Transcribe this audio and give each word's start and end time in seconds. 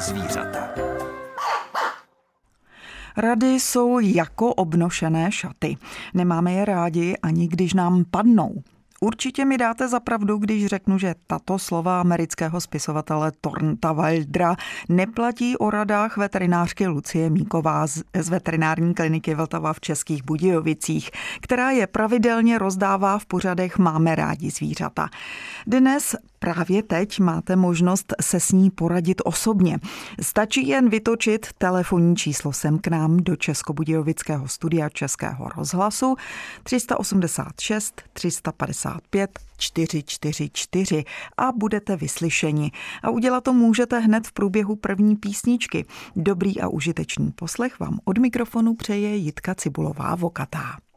zvířata. 0.00 0.68
Rady 3.16 3.46
jsou 3.46 3.98
jako 3.98 4.54
obnošené 4.54 5.32
šaty. 5.32 5.76
Nemáme 6.14 6.52
je 6.52 6.64
rádi 6.64 7.16
ani 7.22 7.48
když 7.48 7.74
nám 7.74 8.04
padnou. 8.10 8.62
Určitě 9.00 9.44
mi 9.44 9.58
dáte 9.58 9.88
za 9.88 10.00
pravdu, 10.00 10.38
když 10.38 10.66
řeknu, 10.66 10.98
že 10.98 11.14
tato 11.26 11.58
slova 11.58 12.00
amerického 12.00 12.60
spisovatele 12.60 13.32
Tornta 13.40 13.92
Wildra 13.92 14.56
neplatí 14.88 15.56
o 15.56 15.70
radách 15.70 16.16
veterinářky 16.16 16.86
Lucie 16.86 17.30
Míková 17.30 17.86
z 17.86 18.28
veterinární 18.28 18.94
kliniky 18.94 19.34
Vltava 19.34 19.72
v 19.72 19.80
Českých 19.80 20.24
Budějovicích, 20.24 21.10
která 21.40 21.70
je 21.70 21.86
pravidelně 21.86 22.58
rozdává 22.58 23.18
v 23.18 23.26
pořadech 23.26 23.78
Máme 23.78 24.14
rádi 24.14 24.50
zvířata. 24.50 25.08
Dnes 25.66 26.16
Právě 26.38 26.82
teď 26.82 27.20
máte 27.20 27.56
možnost 27.56 28.14
se 28.20 28.40
s 28.40 28.52
ní 28.52 28.70
poradit 28.70 29.22
osobně. 29.24 29.78
Stačí 30.22 30.68
jen 30.68 30.88
vytočit 30.88 31.46
telefonní 31.58 32.16
číslo 32.16 32.52
sem 32.52 32.78
k 32.78 32.88
nám 32.88 33.16
do 33.16 33.36
Českobudějovického 33.36 34.48
studia 34.48 34.88
Českého 34.88 35.48
rozhlasu 35.48 36.16
386 36.62 38.02
355 38.12 39.38
444 39.58 41.04
a 41.36 41.52
budete 41.52 41.96
vyslyšeni. 41.96 42.72
A 43.02 43.10
udělat 43.10 43.44
to 43.44 43.52
můžete 43.52 43.98
hned 43.98 44.26
v 44.26 44.32
průběhu 44.32 44.76
první 44.76 45.16
písničky. 45.16 45.84
Dobrý 46.16 46.60
a 46.60 46.68
užitečný 46.68 47.32
poslech 47.32 47.80
vám 47.80 47.98
od 48.04 48.18
mikrofonu 48.18 48.74
přeje 48.74 49.16
Jitka 49.16 49.54
Cibulová 49.54 50.14
Vokatá. 50.14 50.87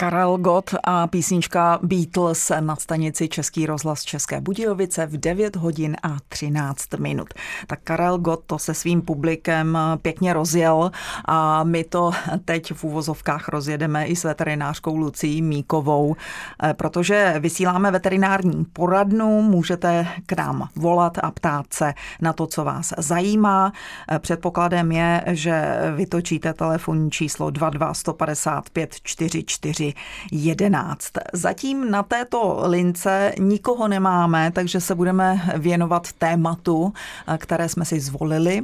Karel 0.00 0.38
Gott 0.38 0.74
a 0.84 1.06
písnička 1.06 1.78
Beatles 1.82 2.52
na 2.60 2.76
stanici 2.76 3.28
Český 3.28 3.66
rozhlas 3.66 4.02
České 4.02 4.40
Budějovice 4.40 5.06
v 5.06 5.16
9 5.16 5.56
hodin 5.56 5.96
a 6.02 6.16
13 6.28 6.94
minut. 6.98 7.34
Tak 7.66 7.80
Karel 7.84 8.18
Gott 8.18 8.42
to 8.46 8.58
se 8.58 8.74
svým 8.74 9.02
publikem 9.02 9.78
pěkně 10.02 10.32
rozjel 10.32 10.90
a 11.24 11.64
my 11.64 11.84
to 11.84 12.10
teď 12.44 12.72
v 12.72 12.84
úvozovkách 12.84 13.48
rozjedeme 13.48 14.06
i 14.06 14.16
s 14.16 14.24
veterinářkou 14.24 14.96
Lucí 14.96 15.42
Míkovou, 15.42 16.16
eh, 16.62 16.74
protože 16.74 17.34
vysíláme 17.38 17.90
veterinární 17.90 18.64
poradnu, 18.64 19.42
můžete 19.42 20.06
k 20.26 20.32
nám 20.32 20.68
volat 20.76 21.18
a 21.22 21.30
ptát 21.30 21.66
se 21.72 21.94
na 22.20 22.32
to, 22.32 22.46
co 22.46 22.64
vás 22.64 22.92
zajímá. 22.98 23.72
Eh, 24.10 24.18
předpokladem 24.18 24.92
je, 24.92 25.24
že 25.26 25.78
vytočíte 25.96 26.52
telefonní 26.52 27.10
číslo 27.10 27.50
22 27.50 27.94
155 27.94 28.96
44 29.02 29.87
11. 30.32 31.12
Zatím 31.32 31.90
na 31.90 32.02
této 32.02 32.62
lince 32.66 33.32
nikoho 33.38 33.88
nemáme, 33.88 34.50
takže 34.50 34.80
se 34.80 34.94
budeme 34.94 35.40
věnovat 35.56 36.12
tématu, 36.12 36.92
které 37.38 37.68
jsme 37.68 37.84
si 37.84 38.00
zvolili. 38.00 38.62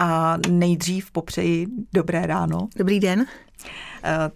A 0.00 0.36
nejdřív 0.48 1.10
popřeji 1.10 1.66
dobré 1.94 2.26
ráno. 2.26 2.68
Dobrý 2.76 3.00
den. 3.00 3.26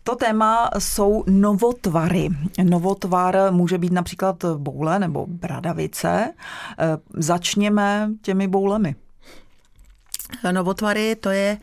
To 0.03 0.17
téma 0.17 0.71
jsou 0.79 1.25
novotvary. 1.27 2.29
Novotvar 2.63 3.37
může 3.51 3.79
být 3.79 3.93
například 3.93 4.45
boule 4.57 4.99
nebo 4.99 5.27
bradavice. 5.29 6.33
Začněme 7.15 8.11
těmi 8.23 8.49
boulemi. 8.49 8.95
Novotvary 10.53 11.17
to 11.17 11.31
je 11.31 11.59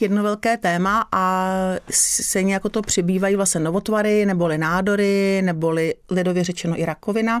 jedno 0.00 0.22
velké 0.22 0.56
téma 0.56 1.08
a 1.12 1.48
stejně 1.90 2.54
jako 2.54 2.68
to 2.68 2.82
přibývají 2.82 3.36
vlastně 3.36 3.60
novotvary, 3.60 4.26
neboli 4.26 4.58
nádory, 4.58 5.42
neboli 5.44 5.94
lidově 6.10 6.44
řečeno 6.44 6.80
i 6.80 6.84
rakovina, 6.84 7.40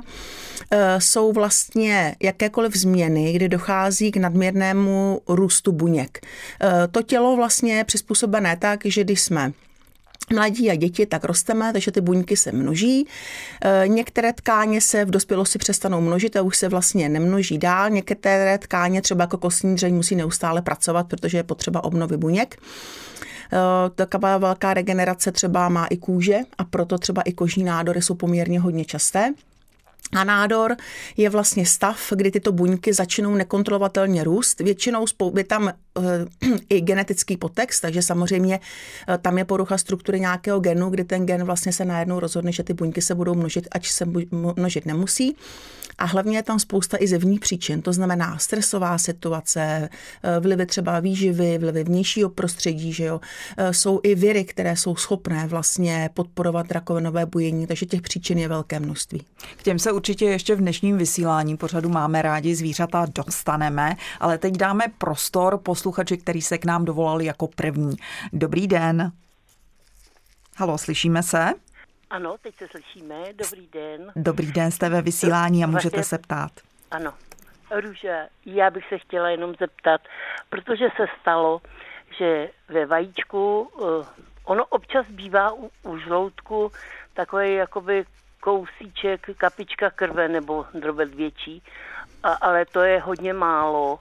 e, 0.70 1.00
jsou 1.00 1.32
vlastně 1.32 2.16
jakékoliv 2.22 2.76
změny, 2.76 3.32
kdy 3.32 3.48
dochází 3.48 4.10
k 4.10 4.16
nadměrnému 4.16 5.20
růstu 5.28 5.72
buněk. 5.72 6.20
E, 6.26 6.88
to 6.88 7.02
tělo 7.02 7.36
vlastně 7.36 7.74
je 7.74 7.84
přizpůsobené 7.84 8.56
tak, 8.56 8.80
že 8.84 9.04
když 9.04 9.20
jsme 9.20 9.52
mladí 10.30 10.70
a 10.70 10.74
děti, 10.74 11.06
tak 11.06 11.24
rosteme, 11.24 11.72
takže 11.72 11.90
ty 11.90 12.00
buňky 12.00 12.36
se 12.36 12.52
množí. 12.52 13.08
E, 13.64 13.88
některé 13.88 14.32
tkáně 14.32 14.80
se 14.80 15.04
v 15.04 15.10
dospělosti 15.10 15.58
přestanou 15.58 16.00
množit 16.00 16.36
a 16.36 16.42
už 16.42 16.56
se 16.56 16.68
vlastně 16.68 17.08
nemnoží 17.08 17.58
dál. 17.58 17.90
Některé 17.90 18.58
tkáně, 18.58 19.02
třeba 19.02 19.22
jako 19.22 19.38
kostní 19.38 19.74
dřeň, 19.74 19.94
musí 19.94 20.16
neustále 20.16 20.62
pracovat, 20.62 21.08
protože 21.08 21.38
je 21.38 21.42
potřeba 21.42 21.84
obnovy 21.84 22.16
buněk. 22.16 22.56
E, 22.56 22.60
taková 23.94 24.38
velká 24.38 24.74
regenerace 24.74 25.32
třeba 25.32 25.68
má 25.68 25.86
i 25.86 25.96
kůže 25.96 26.38
a 26.58 26.64
proto 26.64 26.98
třeba 26.98 27.22
i 27.22 27.32
kožní 27.32 27.64
nádory 27.64 28.02
jsou 28.02 28.14
poměrně 28.14 28.60
hodně 28.60 28.84
časté. 28.84 29.34
A 30.12 30.24
nádor 30.24 30.76
je 31.16 31.30
vlastně 31.30 31.66
stav, 31.66 32.12
kdy 32.16 32.30
tyto 32.30 32.52
buňky 32.52 32.92
začnou 32.92 33.34
nekontrolovatelně 33.34 34.24
růst. 34.24 34.60
Většinou 34.60 35.04
je 35.36 35.44
tam 35.44 35.68
eh, 35.68 36.02
i 36.68 36.80
genetický 36.80 37.36
potext, 37.36 37.82
takže 37.82 38.02
samozřejmě 38.02 38.60
eh, 39.08 39.18
tam 39.18 39.38
je 39.38 39.44
porucha 39.44 39.78
struktury 39.78 40.20
nějakého 40.20 40.60
genu, 40.60 40.90
kdy 40.90 41.04
ten 41.04 41.26
gen 41.26 41.44
vlastně 41.44 41.72
se 41.72 41.84
najednou 41.84 42.20
rozhodne, 42.20 42.52
že 42.52 42.62
ty 42.62 42.72
buňky 42.72 43.02
se 43.02 43.14
budou 43.14 43.34
množit, 43.34 43.68
ať 43.72 43.88
se 43.88 44.06
množit 44.56 44.86
nemusí. 44.86 45.36
A 45.98 46.04
hlavně 46.04 46.38
je 46.38 46.42
tam 46.42 46.58
spousta 46.58 46.96
i 47.00 47.06
zevních 47.06 47.40
příčin, 47.40 47.82
to 47.82 47.92
znamená 47.92 48.38
stresová 48.38 48.98
situace, 48.98 49.88
eh, 50.22 50.40
vlivy 50.40 50.66
třeba 50.66 51.00
výživy, 51.00 51.58
vlivy 51.58 51.84
vnějšího 51.84 52.30
prostředí, 52.30 52.92
že 52.92 53.04
jo. 53.04 53.20
Jsou 53.70 54.00
i 54.02 54.14
viry, 54.14 54.44
které 54.44 54.76
jsou 54.76 54.96
schopné 54.96 55.46
vlastně 55.46 56.10
podporovat 56.14 56.72
rakovinové 56.72 57.26
bujení, 57.26 57.66
takže 57.66 57.86
těch 57.86 58.02
příčin 58.02 58.38
je 58.38 58.48
velké 58.48 58.80
množství. 58.80 59.22
K 59.56 59.62
těm 59.62 59.78
se 59.78 59.91
určitě 59.92 60.24
ještě 60.24 60.54
v 60.54 60.58
dnešním 60.58 60.98
vysílání 60.98 61.56
pořadu 61.56 61.88
Máme 61.88 62.22
rádi 62.22 62.54
zvířata 62.54 63.06
dostaneme, 63.14 63.96
ale 64.20 64.38
teď 64.38 64.54
dáme 64.54 64.84
prostor 64.98 65.58
posluchači, 65.58 66.18
který 66.18 66.42
se 66.42 66.58
k 66.58 66.64
nám 66.64 66.84
dovolali 66.84 67.24
jako 67.24 67.48
první. 67.48 67.96
Dobrý 68.32 68.66
den. 68.66 69.12
Halo, 70.56 70.78
slyšíme 70.78 71.22
se? 71.22 71.52
Ano, 72.10 72.36
teď 72.42 72.54
se 72.58 72.68
slyšíme. 72.70 73.16
Dobrý 73.32 73.68
den. 73.72 74.12
Dobrý 74.16 74.52
den, 74.52 74.70
jste 74.70 74.88
ve 74.88 75.02
vysílání 75.02 75.64
a 75.64 75.66
můžete 75.66 76.02
se 76.02 76.18
ptát. 76.18 76.52
Ano. 76.90 77.14
Růže, 77.80 78.28
já 78.46 78.70
bych 78.70 78.84
se 78.88 78.98
chtěla 78.98 79.28
jenom 79.28 79.54
zeptat, 79.60 80.00
protože 80.48 80.84
se 80.96 81.06
stalo, 81.20 81.60
že 82.18 82.48
ve 82.68 82.86
vajíčku, 82.86 83.70
eh, 83.80 84.06
ono 84.44 84.64
občas 84.64 85.06
bývá 85.08 85.52
u, 85.52 85.70
u 85.82 85.98
žloutku 85.98 86.72
takový 87.14 87.54
jakoby 87.54 88.04
kousíček, 88.42 89.30
kapička 89.36 89.90
krve 89.90 90.28
nebo 90.28 90.66
drobet 90.74 91.14
větší, 91.14 91.62
a, 92.22 92.32
ale 92.32 92.66
to 92.66 92.80
je 92.80 93.00
hodně 93.00 93.32
málo. 93.32 93.98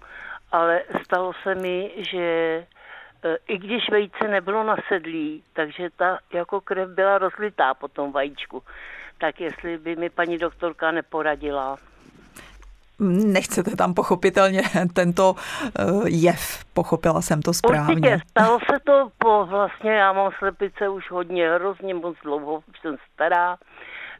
Ale 0.51 0.81
stalo 1.05 1.31
se 1.43 1.55
mi, 1.55 1.91
že 2.11 2.25
e, 3.23 3.37
i 3.47 3.57
když 3.57 3.89
vejce 3.91 4.27
nebylo 4.27 4.63
nasedlý, 4.63 5.43
takže 5.53 5.89
ta 5.95 6.19
jako 6.33 6.61
krev 6.61 6.89
byla 6.89 7.17
rozlitá 7.17 7.73
po 7.73 7.87
tom 7.87 8.11
vajíčku. 8.11 8.63
Tak 9.17 9.41
jestli 9.41 9.77
by 9.77 9.95
mi 9.95 10.09
paní 10.09 10.37
doktorka 10.37 10.91
neporadila. 10.91 11.77
Nechcete 13.09 13.75
tam 13.75 13.93
pochopitelně 13.93 14.61
tento 14.93 15.35
e, 15.35 16.09
jev, 16.09 16.65
pochopila 16.73 17.21
jsem 17.21 17.41
to 17.41 17.53
správně. 17.53 17.95
Určitě, 17.95 18.19
stalo 18.29 18.59
se 18.59 18.79
to 18.83 19.09
po 19.17 19.45
vlastně, 19.45 19.91
já 19.91 20.13
mám 20.13 20.31
slepice 20.39 20.89
už 20.89 21.11
hodně, 21.11 21.51
hrozně 21.51 21.93
moc 21.93 22.17
dlouho, 22.23 22.63
už 22.69 22.79
jsem 22.81 22.95
stará, 23.13 23.57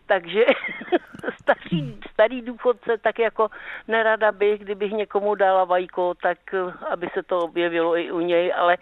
takže 0.06 0.46
starý, 1.42 2.00
starý 2.14 2.42
důchodce, 2.42 2.98
tak 3.02 3.20
jako 3.20 3.50
nerada 3.88 4.32
bych, 4.32 4.62
kdybych 4.62 4.92
někomu 4.92 5.36
dala 5.36 5.64
vajko, 5.64 6.14
tak 6.24 6.38
eh, 6.54 6.74
aby 6.90 7.08
se 7.14 7.24
to 7.24 7.40
objevilo 7.40 7.98
i 7.98 8.12
u 8.12 8.20
něj, 8.20 8.54
ale 8.58 8.78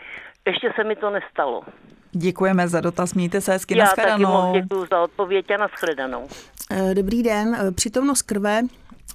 ještě 0.45 0.71
se 0.75 0.83
mi 0.83 0.95
to 0.95 1.09
nestalo. 1.09 1.63
Děkujeme 2.11 2.67
za 2.67 2.81
dotaz, 2.81 3.13
mějte 3.13 3.41
se 3.41 3.51
hezky, 3.51 3.77
Já 3.77 3.85
taky 3.95 4.25
moc 4.25 4.53
děkuji 4.53 4.85
za 4.91 5.01
odpověď 5.01 5.51
a 5.51 5.57
nashledanou. 5.57 6.27
Eh, 6.71 6.93
dobrý 6.95 7.23
den, 7.23 7.55
eh, 7.59 7.71
přítomnost 7.71 8.21
krve 8.21 8.61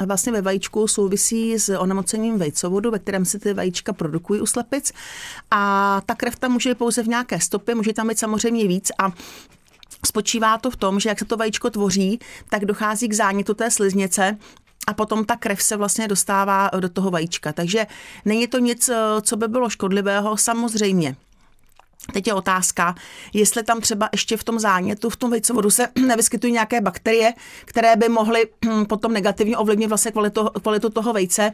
vlastně 0.07 0.33
ve 0.33 0.43
vajíčku 0.43 0.89
souvisí 0.89 1.59
s 1.59 1.69
onemocněním 1.69 2.39
vejcovodu, 2.39 2.91
ve 2.91 2.99
kterém 2.99 3.25
se 3.25 3.39
ty 3.39 3.55
vajíčka 3.55 3.93
produkují 3.93 4.41
u 4.41 4.47
slepic. 4.47 4.93
A 5.51 6.01
ta 6.07 6.15
krev 6.15 6.37
tam 6.37 6.53
může 6.53 6.71
být 6.71 6.79
pouze 6.79 7.03
v 7.03 7.09
nějaké 7.09 7.41
stopě, 7.41 7.75
může 7.75 7.93
tam 7.93 8.09
být 8.09 8.19
samozřejmě 8.19 8.69
víc. 8.69 8.93
A 8.99 9.11
Spočívá 10.07 10.59
to 10.59 10.71
v 10.71 10.77
tom, 10.77 11.01
že 11.01 11.09
jak 11.09 11.19
se 11.19 11.25
to 11.25 11.37
vajíčko 11.37 11.71
tvoří, 11.71 12.19
tak 12.49 12.65
dochází 12.65 13.09
k 13.09 13.13
zánětu 13.13 13.55
té 13.55 13.71
sliznice 13.71 14.39
a 14.87 14.95
potom 14.95 15.25
ta 15.25 15.37
krev 15.37 15.63
se 15.63 15.77
vlastně 15.77 16.09
dostává 16.09 16.71
do 16.81 16.89
toho 16.89 17.11
vajíčka. 17.11 17.53
Takže 17.53 17.87
není 18.25 18.47
to 18.47 18.59
nic, 18.59 18.91
co 19.23 19.37
by 19.37 19.49
bylo 19.49 19.71
škodlivého, 19.71 20.37
samozřejmě. 20.37 21.17
Teď 22.13 22.27
je 22.27 22.35
otázka, 22.35 22.95
jestli 23.33 23.63
tam 23.63 23.81
třeba 23.81 24.09
ještě 24.13 24.37
v 24.37 24.45
tom 24.45 24.59
zánětu, 24.59 25.11
v 25.11 25.17
tom 25.17 25.31
vejcovodu 25.31 25.71
se 25.71 25.89
nevyskytují 26.07 26.53
nějaké 26.53 26.81
bakterie, 26.81 27.33
které 27.65 27.97
by 27.97 28.09
mohly 28.09 28.49
potom 28.89 29.13
negativně 29.13 29.57
ovlivnit 29.57 29.89
vlastně 29.89 30.11
kvalitu, 30.11 30.49
kvalitu 30.63 30.91
toho 30.91 31.13
vejce. 31.13 31.53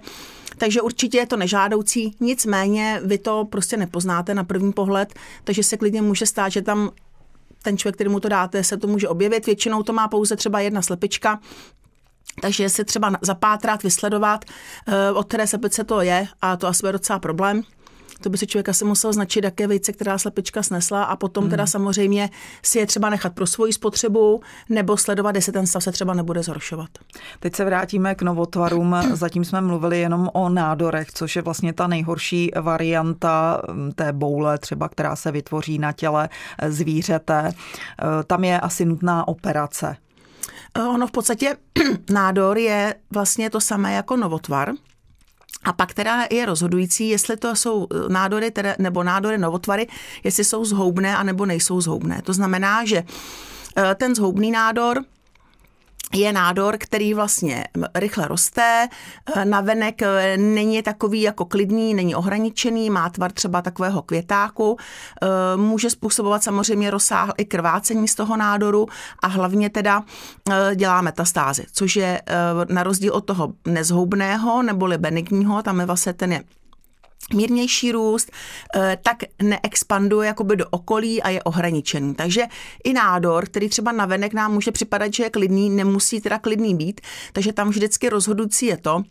Takže 0.58 0.82
určitě 0.82 1.18
je 1.18 1.26
to 1.26 1.36
nežádoucí, 1.36 2.16
nicméně 2.20 3.00
vy 3.04 3.18
to 3.18 3.44
prostě 3.44 3.76
nepoznáte 3.76 4.34
na 4.34 4.44
první 4.44 4.72
pohled, 4.72 5.14
takže 5.44 5.62
se 5.62 5.76
klidně 5.76 6.02
může 6.02 6.26
stát, 6.26 6.48
že 6.48 6.62
tam 6.62 6.90
ten 7.62 7.78
člověk, 7.78 7.94
který 7.94 8.10
mu 8.10 8.20
to 8.20 8.28
dáte, 8.28 8.64
se 8.64 8.76
to 8.76 8.86
může 8.86 9.08
objevit. 9.08 9.46
Většinou 9.46 9.82
to 9.82 9.92
má 9.92 10.08
pouze 10.08 10.36
třeba 10.36 10.60
jedna 10.60 10.82
slepička, 10.82 11.40
takže 12.42 12.68
si 12.68 12.84
třeba 12.84 13.12
zapátrat, 13.22 13.82
vysledovat, 13.82 14.44
eh, 14.88 15.10
od 15.10 15.28
které 15.28 15.46
slepice 15.46 15.84
to 15.84 16.00
je 16.00 16.26
a 16.42 16.56
to 16.56 16.66
asi 16.66 16.86
je 16.86 16.92
docela 16.92 17.18
problém. 17.18 17.62
To 18.20 18.30
by 18.30 18.38
si 18.38 18.46
člověk 18.46 18.68
asi 18.68 18.84
musel 18.84 19.12
značit, 19.12 19.44
jaké 19.44 19.66
vejce, 19.66 19.92
která 19.92 20.18
slepička 20.18 20.62
snesla 20.62 21.04
a 21.04 21.16
potom 21.16 21.44
hmm. 21.44 21.50
teda 21.50 21.66
samozřejmě 21.66 22.30
si 22.62 22.78
je 22.78 22.86
třeba 22.86 23.10
nechat 23.10 23.34
pro 23.34 23.46
svoji 23.46 23.72
spotřebu 23.72 24.40
nebo 24.68 24.96
sledovat, 24.96 25.34
jestli 25.34 25.52
ten 25.52 25.66
stav 25.66 25.82
se 25.82 25.92
třeba 25.92 26.14
nebude 26.14 26.42
zhoršovat. 26.42 26.88
Teď 27.40 27.56
se 27.56 27.64
vrátíme 27.64 28.14
k 28.14 28.22
novotvarům. 28.22 28.96
Zatím 29.12 29.44
jsme 29.44 29.60
mluvili 29.60 30.00
jenom 30.00 30.30
o 30.32 30.48
nádorech, 30.48 31.12
což 31.12 31.36
je 31.36 31.42
vlastně 31.42 31.72
ta 31.72 31.86
nejhorší 31.86 32.50
varianta 32.60 33.62
hm, 33.72 33.92
té 33.94 34.12
boule, 34.12 34.58
třeba 34.58 34.88
která 34.88 35.16
se 35.16 35.32
vytvoří 35.32 35.78
na 35.78 35.92
těle 35.92 36.28
zvířete. 36.68 37.48
E, 37.48 37.52
tam 38.24 38.44
je 38.44 38.60
asi 38.60 38.84
nutná 38.84 39.28
operace. 39.28 39.96
E, 40.78 40.82
ono 40.82 41.06
v 41.06 41.10
podstatě 41.10 41.56
nádor 42.12 42.58
je 42.58 42.94
vlastně 43.10 43.50
to 43.50 43.60
samé 43.60 43.94
jako 43.94 44.16
novotvar, 44.16 44.72
a 45.64 45.72
pak 45.72 45.94
teda 45.94 46.26
je 46.30 46.46
rozhodující, 46.46 47.08
jestli 47.08 47.36
to 47.36 47.56
jsou 47.56 47.86
eh, 47.90 48.08
nádory 48.08 48.50
teda, 48.50 48.74
nebo 48.78 49.02
nádory 49.02 49.38
novotvary, 49.38 49.86
jestli 50.24 50.44
jsou 50.44 50.64
zhoubné 50.64 51.16
a 51.16 51.22
nebo 51.22 51.46
nejsou 51.46 51.80
zhoubné. 51.80 52.22
To 52.22 52.32
znamená, 52.32 52.84
že 52.84 53.04
eh, 53.76 53.94
ten 53.94 54.14
zhoubný 54.14 54.50
nádor 54.50 55.04
je 56.12 56.32
nádor, 56.32 56.76
který 56.78 57.14
vlastně 57.14 57.64
rychle 57.94 58.28
roste, 58.28 58.88
eh, 59.36 59.44
navenek 59.44 60.02
eh, 60.02 60.36
není 60.36 60.82
takový 60.82 61.22
jako 61.22 61.44
klidný, 61.44 61.94
není 61.94 62.14
ohraničený, 62.14 62.90
má 62.90 63.10
tvar 63.10 63.32
třeba 63.32 63.62
takového 63.62 64.02
květáku, 64.02 64.76
eh, 65.22 65.26
může 65.56 65.90
způsobovat 65.90 66.42
samozřejmě 66.42 66.90
rozsáhl 66.90 67.32
i 67.38 67.44
krvácení 67.44 68.08
z 68.08 68.14
toho 68.14 68.36
nádoru 68.36 68.86
a 69.22 69.26
hlavně 69.26 69.70
teda 69.70 70.02
dělá 70.74 71.02
metastázy, 71.02 71.66
což 71.72 71.96
je 71.96 72.22
na 72.68 72.82
rozdíl 72.82 73.12
od 73.12 73.20
toho 73.20 73.52
nezhoubného 73.66 74.62
neboli 74.62 74.98
benigního, 74.98 75.62
tam 75.62 75.80
je 75.80 75.86
vlastně 75.86 76.12
ten 76.12 76.32
je 76.32 76.42
mírnější 77.34 77.92
růst, 77.92 78.32
eh, 78.76 78.98
tak 79.02 79.16
neexpanduje 79.42 80.26
jakoby 80.26 80.56
do 80.56 80.66
okolí 80.70 81.22
a 81.22 81.28
je 81.28 81.42
ohraničený. 81.42 82.14
Takže 82.14 82.42
i 82.84 82.92
nádor, 82.92 83.44
který 83.46 83.68
třeba 83.68 83.92
navenek 83.92 84.32
nám 84.32 84.52
může 84.52 84.72
připadat, 84.72 85.14
že 85.14 85.22
je 85.22 85.30
klidný, 85.30 85.70
nemusí 85.70 86.20
teda 86.20 86.38
klidný 86.38 86.74
být, 86.74 87.00
takže 87.32 87.52
tam 87.52 87.68
vždycky 87.70 88.08
rozhodující 88.08 88.66
je 88.66 88.76
to, 88.76 89.02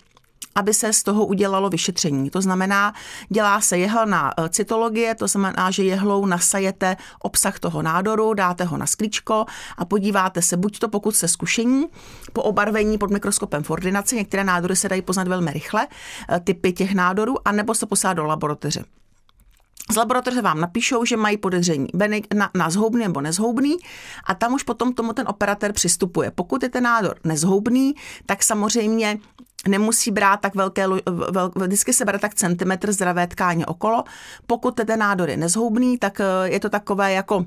aby 0.59 0.73
se 0.73 0.93
z 0.93 1.03
toho 1.03 1.25
udělalo 1.25 1.69
vyšetření. 1.69 2.29
To 2.29 2.41
znamená, 2.41 2.93
dělá 3.29 3.61
se 3.61 3.77
jehlná 3.77 4.31
eh, 4.37 4.49
cytologie, 4.49 5.15
to 5.15 5.27
znamená, 5.27 5.71
že 5.71 5.83
jehlou 5.83 6.25
nasajete 6.25 6.97
obsah 7.21 7.59
toho 7.59 7.81
nádoru, 7.81 8.33
dáte 8.33 8.63
ho 8.63 8.77
na 8.77 8.85
sklíčko 8.85 9.45
a 9.77 9.85
podíváte 9.85 10.41
se, 10.41 10.57
buď 10.57 10.79
to 10.79 10.89
pokud 10.89 11.15
se 11.15 11.27
zkušení, 11.27 11.87
po 12.33 12.43
obarvení 12.43 12.97
pod 12.97 13.11
mikroskopem 13.11 13.63
v 13.63 13.69
ordinaci, 13.69 14.15
některé 14.15 14.43
nádory 14.43 14.75
se 14.75 14.89
dají 14.89 15.01
poznat 15.01 15.27
velmi 15.27 15.51
rychle, 15.51 15.87
eh, 16.29 16.39
typy 16.39 16.73
těch 16.73 16.93
nádorů, 16.93 17.47
anebo 17.47 17.73
se 17.73 17.85
posádá 17.85 18.13
do 18.13 18.23
laboratoře. 18.23 18.83
Z 19.91 19.95
laboratoře 19.95 20.41
vám 20.41 20.59
napíšou, 20.59 21.05
že 21.05 21.17
mají 21.17 21.37
podezření 21.37 21.87
na, 22.33 22.49
na 22.55 22.69
zhoubný 22.69 23.03
nebo 23.03 23.21
nezhoubný 23.21 23.77
a 24.23 24.35
tam 24.35 24.53
už 24.53 24.63
potom 24.63 24.93
tomu 24.93 25.13
ten 25.13 25.27
operatér 25.27 25.73
přistupuje. 25.73 26.31
Pokud 26.31 26.63
je 26.63 26.69
ten 26.69 26.83
nádor 26.83 27.15
nezhoubný, 27.23 27.93
tak 28.25 28.43
samozřejmě 28.43 29.17
nemusí 29.67 30.11
brát 30.11 30.37
tak 30.37 30.55
velké, 30.55 30.87
vel, 31.31 31.51
vždycky 31.55 31.93
se 31.93 32.05
bere 32.05 32.19
tak 32.19 32.35
centimetr 32.35 32.91
zdravé 32.91 33.27
tkáně 33.27 33.65
okolo. 33.65 34.03
Pokud 34.47 34.75
ten 34.85 34.99
nádor 34.99 35.29
je 35.29 35.37
nezhoubný, 35.37 35.97
tak 35.97 36.19
eh, 36.19 36.25
je 36.43 36.59
to 36.59 36.69
takové 36.69 37.13
jako 37.13 37.45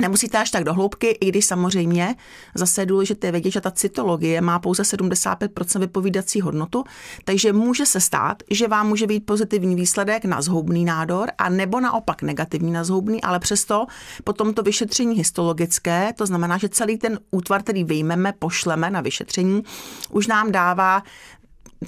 Nemusíte 0.00 0.38
až 0.38 0.50
tak 0.50 0.64
do 0.64 0.74
hloubky, 0.74 1.06
i 1.06 1.28
když 1.28 1.44
samozřejmě 1.44 2.14
zase 2.54 2.82
je 2.82 2.86
důležité 2.86 3.32
vědět, 3.32 3.50
že 3.50 3.60
ta 3.60 3.70
cytologie 3.70 4.40
má 4.40 4.58
pouze 4.58 4.82
75% 4.82 5.80
vypovídací 5.80 6.40
hodnotu, 6.40 6.84
takže 7.24 7.52
může 7.52 7.86
se 7.86 8.00
stát, 8.00 8.42
že 8.50 8.68
vám 8.68 8.88
může 8.88 9.06
být 9.06 9.26
pozitivní 9.26 9.76
výsledek 9.76 10.24
na 10.24 10.42
zhoubný 10.42 10.84
nádor 10.84 11.30
a 11.38 11.48
nebo 11.48 11.80
naopak 11.80 12.22
negativní 12.22 12.72
na 12.72 12.84
zhoubný, 12.84 13.22
ale 13.22 13.38
přesto 13.38 13.86
potom 14.24 14.54
to 14.54 14.62
vyšetření 14.62 15.16
histologické, 15.16 16.12
to 16.16 16.26
znamená, 16.26 16.58
že 16.58 16.68
celý 16.68 16.98
ten 16.98 17.18
útvar, 17.30 17.62
který 17.62 17.84
vyjmeme, 17.84 18.32
pošleme 18.38 18.90
na 18.90 19.00
vyšetření, 19.00 19.62
už 20.10 20.26
nám 20.26 20.52
dává 20.52 21.02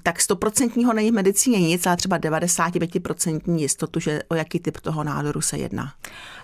tak 0.03 0.21
stoprocentního 0.21 0.93
není 0.93 1.11
v 1.11 1.15
medicíně 1.15 1.61
nic, 1.61 1.87
ale 1.87 1.97
třeba 1.97 2.19
95% 2.19 3.57
jistotu, 3.57 4.01
že 4.01 4.23
o 4.29 4.35
jaký 4.35 4.61
typ 4.61 4.81
toho 4.81 5.05
nádoru 5.05 5.41
se 5.41 5.59
jedná. 5.59 5.93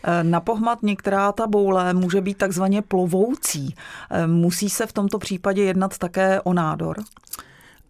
E, 0.05 0.25
na 0.25 0.41
pohmat 0.41 0.83
některá 0.83 1.33
ta 1.33 1.47
boule 1.47 1.95
může 1.95 2.21
být 2.21 2.39
takzvaně 2.39 2.83
plovoucí. 2.83 3.75
E, 4.11 4.27
musí 4.27 4.71
se 4.71 4.87
v 4.87 4.93
tomto 4.93 5.19
případě 5.19 5.63
jednat 5.63 5.99
také 5.99 6.41
o 6.41 6.53
nádor? 6.53 6.97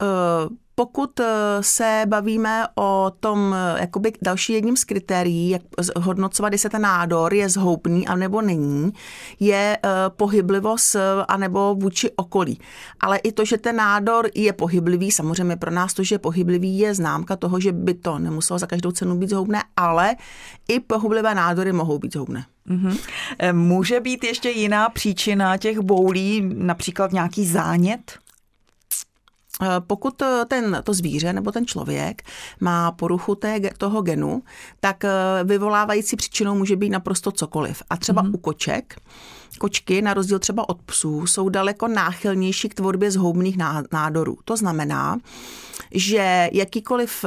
Uh, 0.03 0.56
pokud 0.78 1.20
eh, 1.20 1.26
se 1.61 2.02
bavíme 2.06 2.67
o 2.75 3.12
tom, 3.20 3.55
eh, 3.55 3.81
jakoby 3.81 4.12
další 4.23 4.52
jedním 4.52 4.76
z 4.76 4.84
kritérií, 4.84 5.50
jak 5.50 5.62
hodnocovat, 5.96 6.52
jestli 6.52 6.70
ten 6.70 6.82
nádor 6.82 7.34
je 7.34 7.49
zhoubný 7.49 8.08
a 8.08 8.14
nebo 8.14 8.43
není, 8.43 8.93
je 9.40 9.78
eh, 9.84 9.88
pohyblivost 10.08 10.96
a 11.28 11.37
nebo 11.37 11.75
vůči 11.75 12.11
okolí. 12.17 12.61
Ale 13.00 13.17
i 13.17 13.32
to, 13.32 13.44
že 13.44 13.58
ten 13.58 13.76
nádor 13.76 14.28
je 14.34 14.52
pohyblivý, 14.52 15.12
samozřejmě 15.12 15.56
pro 15.56 15.70
nás 15.70 15.94
to, 15.94 16.02
že 16.02 16.14
je 16.14 16.19
pohyblivý, 16.19 16.78
je 16.78 16.94
známka 16.94 17.37
toho, 17.37 17.61
že 17.61 17.73
by 17.73 17.94
to 17.94 18.19
nemuselo 18.19 18.58
za 18.58 18.67
každou 18.67 18.90
cenu 18.90 19.17
být 19.19 19.31
zhoubné, 19.31 19.62
ale 19.76 20.17
i 20.69 20.81
pohyblivé 20.81 21.34
nádory 21.34 21.73
mohou 21.73 21.99
být 21.99 22.12
zhoubné. 22.12 22.44
Mm-hmm. 22.69 22.99
Může 23.52 24.00
být 24.00 24.25
ještě 24.25 24.50
jiná 24.50 24.88
příčina 24.88 25.56
těch 25.56 25.78
boulí, 25.78 26.50
například 26.55 27.12
nějaký 27.12 27.46
zánět? 27.46 28.19
Eh, 29.62 29.67
pokud 29.87 30.23
eh, 30.23 30.44
ten, 30.49 30.82
to 30.85 30.94
zvíře 30.94 31.32
nebo 31.32 31.53
ten 31.53 31.67
člověk 31.67 32.23
má 32.61 32.93
poruchu 32.93 33.35
té, 33.35 33.61
toho 33.79 34.03
genu, 34.03 34.43
tak 34.81 35.05
eh, 35.05 35.11
vyvolávající 35.44 36.16
příčinou 36.16 36.54
může 36.54 36.76
být 36.76 36.90
naprosto 36.90 37.33
cokoliv. 37.33 37.83
A 37.90 37.97
třeba 37.97 38.23
mm-hmm. 38.23 38.35
u 38.35 38.38
koček, 38.38 38.97
kočky, 39.59 40.02
na 40.02 40.14
rozdíl 40.14 40.38
třeba 40.38 40.69
od 40.69 40.83
psů, 40.83 41.26
jsou 41.26 41.49
daleko 41.49 41.88
náchylnější 41.88 42.69
k 42.69 42.75
tvorbě 42.75 43.11
zhoubných 43.11 43.57
nádorů. 43.92 44.38
To 44.45 44.57
znamená, 44.57 45.19
že 45.90 46.49
jakýkoliv 46.52 47.25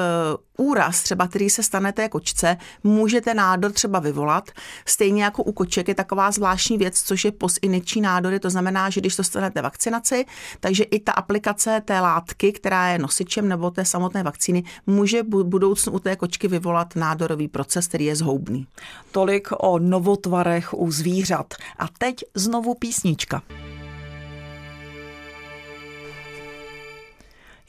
úraz, 0.60 1.02
třeba 1.02 1.28
který 1.28 1.50
se 1.50 1.64
stane 1.64 1.94
té 1.94 2.10
kočce, 2.10 2.58
můžete 2.84 3.34
nádor 3.34 3.72
třeba 3.72 4.00
vyvolat. 4.00 4.52
Stejně 4.86 5.24
jako 5.24 5.44
u 5.44 5.52
koček 5.52 5.88
je 5.88 5.96
taková 5.96 6.32
zvláštní 6.32 6.78
věc, 6.78 7.02
což 7.02 7.26
je 7.26 7.32
posiniční 7.32 8.02
nádory, 8.02 8.40
to 8.40 8.50
znamená, 8.50 8.90
že 8.90 9.02
když 9.02 9.16
dostanete 9.16 9.62
vakcinaci, 9.62 10.26
takže 10.60 10.84
i 10.84 11.00
ta 11.00 11.12
aplikace 11.12 11.82
té 11.86 12.00
látky, 12.00 12.52
která 12.52 12.88
je 12.88 13.00
nosičem 13.00 13.48
nebo 13.48 13.72
té 13.72 13.86
samotné 13.86 14.24
vakcíny, 14.24 14.64
může 14.88 15.24
budoucnu 15.24 15.94
u 15.94 16.00
té 16.00 16.16
kočky 16.16 16.48
vyvolat 16.48 16.96
nádorový 16.96 17.48
proces, 17.48 17.88
který 17.88 18.06
je 18.06 18.16
zhoubný. 18.16 18.68
Tolik 19.12 19.48
o 19.58 19.80
novotvarech 19.80 20.74
u 20.74 20.92
zvířat. 20.92 21.54
A 21.80 21.88
teď 21.98 22.24
znovu 22.36 22.76
písnička. 22.76 23.42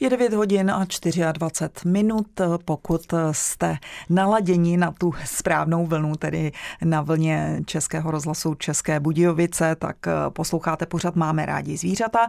Je 0.01 0.09
9 0.09 0.33
hodin 0.33 0.71
a 0.71 0.85
24 1.31 1.89
minut. 1.89 2.27
Pokud 2.65 3.13
jste 3.31 3.77
naladěni 4.09 4.77
na 4.77 4.91
tu 4.91 5.13
správnou 5.25 5.85
vlnu, 5.85 6.15
tedy 6.15 6.51
na 6.83 7.01
vlně 7.01 7.61
Českého 7.65 8.11
rozhlasu 8.11 8.55
České 8.55 8.99
Budějovice, 8.99 9.75
tak 9.75 9.95
posloucháte 10.29 10.85
pořád 10.85 11.15
Máme 11.15 11.45
rádi 11.45 11.77
zvířata. 11.77 12.27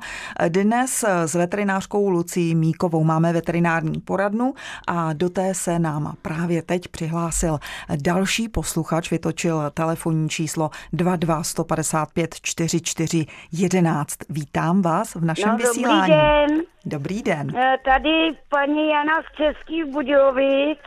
Dnes 0.49 1.05
s 1.26 1.35
veterinářkou 1.35 2.09
Lucí 2.09 2.55
Míkovou 2.55 3.05
máme 3.05 3.33
veterinární 3.33 4.00
poradnu 4.00 4.55
a 4.88 5.12
do 5.12 5.31
té 5.31 5.55
se 5.55 5.79
nám 5.79 6.14
právě 6.23 6.62
teď 6.62 6.88
přihlásil 6.88 7.59
další 8.02 8.49
posluchač, 8.49 9.11
vytočil 9.11 9.71
telefonní 9.75 10.29
číslo 10.29 10.71
22 10.93 11.43
155 11.43 12.35
44 12.43 13.26
11. 13.52 14.17
Vítám 14.29 14.83
vás 14.83 15.14
v 15.14 15.25
našem 15.25 15.49
no, 15.50 15.57
vysílání. 15.57 16.12
Dobrý 16.12 16.49
den. 16.49 16.62
Dobrý 16.85 17.23
den. 17.23 17.52
Eh, 17.62 17.78
tady 17.85 18.38
paní 18.49 18.88
Jana 18.88 19.23
z 19.23 19.37
Českých 19.37 19.85
Budějovic. 19.85 20.78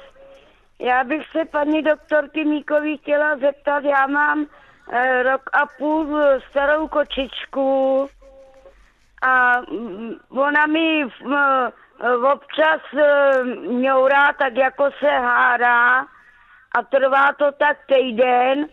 Já 0.80 1.04
bych 1.04 1.28
se 1.32 1.46
paní 1.46 1.82
doktorky 1.82 2.46
Míkový 2.46 2.98
chtěla 2.98 3.38
zeptat, 3.38 3.84
já 3.84 4.08
mám 4.08 4.46
eh, 4.92 5.24
rok 5.24 5.50
a 5.54 5.66
půl 5.78 6.20
starou 6.50 6.88
kočičku 6.88 8.08
a 9.22 9.62
mm, 9.72 10.16
ona 10.30 10.66
mi 10.66 11.04
eh, 11.04 12.16
občas 12.34 12.82
mňourá 13.54 14.34
tak 14.34 14.56
jako 14.56 14.90
se 15.00 15.10
hádá 15.10 16.00
a 16.78 16.84
trvá 16.92 17.34
to 17.34 17.52
tak 17.52 17.78
týden 17.88 18.68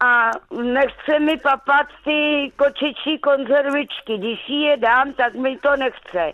a 0.00 0.30
nechce 0.62 1.18
mi 1.20 1.36
papat 1.36 1.86
ty 2.04 2.52
kočičí 2.56 3.18
konzervičky. 3.18 4.18
Když 4.18 4.46
si 4.46 4.52
je 4.52 4.76
dám, 4.76 5.12
tak 5.12 5.34
mi 5.34 5.56
to 5.58 5.76
nechce. 5.76 6.32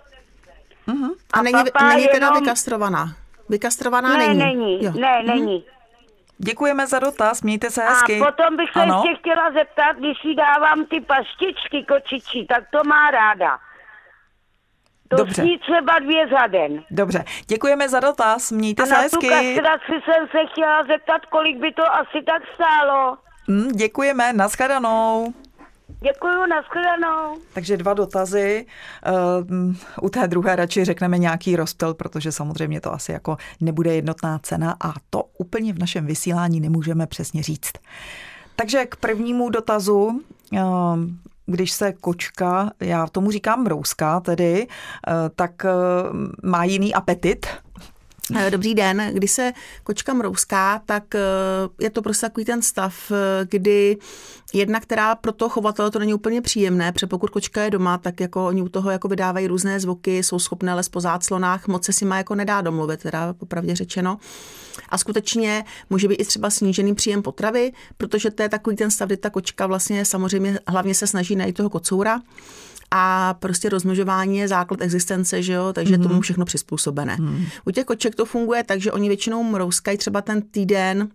Uh-huh. 0.88 1.14
A, 1.32 1.38
a 1.38 1.42
není, 1.42 1.58
není 1.88 2.08
teda 2.08 2.26
jenom... 2.26 2.42
vykastrovaná? 2.42 3.14
Vykastrovaná 3.48 4.16
ne, 4.16 4.28
není? 4.28 4.38
není. 4.38 4.84
Jo. 4.84 4.92
Ne, 4.92 5.22
uh-huh. 5.22 5.26
není. 5.26 5.64
Děkujeme 6.38 6.86
za 6.86 6.98
dotaz, 6.98 7.42
mějte 7.42 7.70
se 7.70 7.82
hezky. 7.82 8.20
A 8.20 8.24
potom 8.24 8.56
bych 8.56 8.72
se 8.72 8.80
ano? 8.80 8.94
ještě 8.94 9.20
chtěla 9.20 9.52
zeptat, 9.52 9.96
když 9.96 10.18
si 10.22 10.34
dávám 10.34 10.84
ty 10.84 11.00
paštičky 11.00 11.84
kočičí, 11.88 12.46
tak 12.46 12.64
to 12.70 12.84
má 12.84 13.10
ráda. 13.10 13.58
To 15.08 15.16
Dobře. 15.16 15.42
sní 15.42 15.58
třeba 15.58 15.98
dvě 15.98 16.28
za 16.28 16.46
den. 16.46 16.84
Dobře, 16.90 17.24
děkujeme 17.48 17.88
za 17.88 18.00
dotaz, 18.00 18.52
mějte 18.52 18.82
A 18.82 18.86
se 18.86 18.92
na 18.92 18.98
tu 18.98 19.02
hezky. 19.02 19.28
kastraci 19.28 19.92
jsem 20.04 20.28
se 20.30 20.46
chtěla 20.52 20.82
zeptat, 20.82 21.26
kolik 21.26 21.56
by 21.56 21.72
to 21.72 21.94
asi 21.94 22.22
tak 22.26 22.42
stálo. 22.54 23.16
Hm, 23.50 23.68
děkujeme, 23.68 24.32
nashledanou. 24.32 25.34
Děkuju, 26.02 26.46
nashledanou. 26.46 27.36
Takže 27.52 27.76
dva 27.76 27.94
dotazy. 27.94 28.66
Ehm, 29.04 29.76
U 30.02 30.08
té 30.08 30.28
druhé 30.28 30.56
radši 30.56 30.84
řekneme 30.84 31.18
nějaký 31.18 31.56
rozptyl, 31.56 31.94
protože 31.94 32.32
samozřejmě 32.32 32.80
to 32.80 32.92
asi 32.92 33.12
jako 33.12 33.36
nebude 33.60 33.94
jednotná 33.94 34.38
cena 34.38 34.76
a 34.80 34.92
to 35.10 35.24
úplně 35.38 35.72
v 35.72 35.78
našem 35.78 36.06
vysílání 36.06 36.60
nemůžeme 36.60 37.06
přesně 37.06 37.42
říct. 37.42 37.72
Takže 38.56 38.86
k 38.86 38.96
prvnímu 38.96 39.50
dotazu, 39.50 40.20
ehm, 40.52 41.18
když 41.46 41.72
se 41.72 41.92
kočka, 41.92 42.70
já 42.80 43.06
tomu 43.06 43.30
říkám 43.30 43.62
mrouska 43.62 44.20
tedy, 44.20 44.66
eh, 44.66 45.12
tak 45.36 45.64
eh, 45.64 45.70
má 46.42 46.64
jiný 46.64 46.94
apetit, 46.94 47.46
Dobrý 48.50 48.74
den. 48.74 49.10
Když 49.12 49.30
se 49.30 49.52
kočka 49.84 50.14
mrouská, 50.14 50.82
tak 50.86 51.14
eh, 51.14 51.20
je 51.80 51.90
to 51.90 52.02
prostě 52.02 52.26
takový 52.26 52.44
ten 52.44 52.62
stav, 52.62 53.10
eh, 53.10 53.46
kdy 53.50 53.96
jedna, 54.52 54.80
která 54.80 55.14
pro 55.14 55.32
toho 55.32 55.48
chovatele 55.48 55.90
to 55.90 55.98
není 55.98 56.14
úplně 56.14 56.42
příjemné, 56.42 56.92
protože 56.92 57.06
pokud 57.06 57.30
kočka 57.30 57.62
je 57.62 57.70
doma, 57.70 57.98
tak 57.98 58.20
jako 58.20 58.46
oni 58.46 58.62
u 58.62 58.68
toho 58.68 58.90
jako 58.90 59.08
vydávají 59.08 59.46
různé 59.46 59.80
zvuky, 59.80 60.22
jsou 60.22 60.38
schopné 60.38 60.74
les 60.74 60.88
po 60.88 61.00
záclonách, 61.00 61.68
moc 61.68 61.84
se 61.84 61.92
si 61.92 62.04
má 62.04 62.16
jako 62.16 62.34
nedá 62.34 62.60
domluvit, 62.60 63.00
teda 63.00 63.32
popravdě 63.32 63.74
řečeno. 63.74 64.18
A 64.88 64.98
skutečně 64.98 65.64
může 65.90 66.08
být 66.08 66.14
i 66.14 66.24
třeba 66.24 66.50
snížený 66.50 66.94
příjem 66.94 67.22
potravy, 67.22 67.72
protože 67.96 68.30
to 68.30 68.42
je 68.42 68.48
takový 68.48 68.76
ten 68.76 68.90
stav, 68.90 69.06
kdy 69.06 69.16
ta 69.16 69.30
kočka 69.30 69.66
vlastně 69.66 70.04
samozřejmě 70.04 70.58
hlavně 70.66 70.94
se 70.94 71.06
snaží 71.06 71.36
najít 71.36 71.56
toho 71.56 71.70
kocoura 71.70 72.20
a 72.94 73.34
prostě 73.34 73.68
rozmnožování 73.68 74.38
je 74.38 74.48
základ 74.48 74.80
existence, 74.80 75.42
že 75.42 75.52
jo, 75.52 75.72
takže 75.72 75.96
mm-hmm. 75.96 76.02
tomu 76.08 76.20
všechno 76.20 76.44
přizpůsobené. 76.44 77.16
Mm. 77.20 77.44
U 77.64 77.70
těch 77.70 77.84
koček 77.84 78.14
to 78.14 78.24
funguje 78.24 78.64
tak, 78.64 78.80
že 78.80 78.92
oni 78.92 79.08
většinou 79.08 79.42
mrouskají 79.42 79.98
třeba 79.98 80.20
ten 80.20 80.42
týden, 80.42 81.08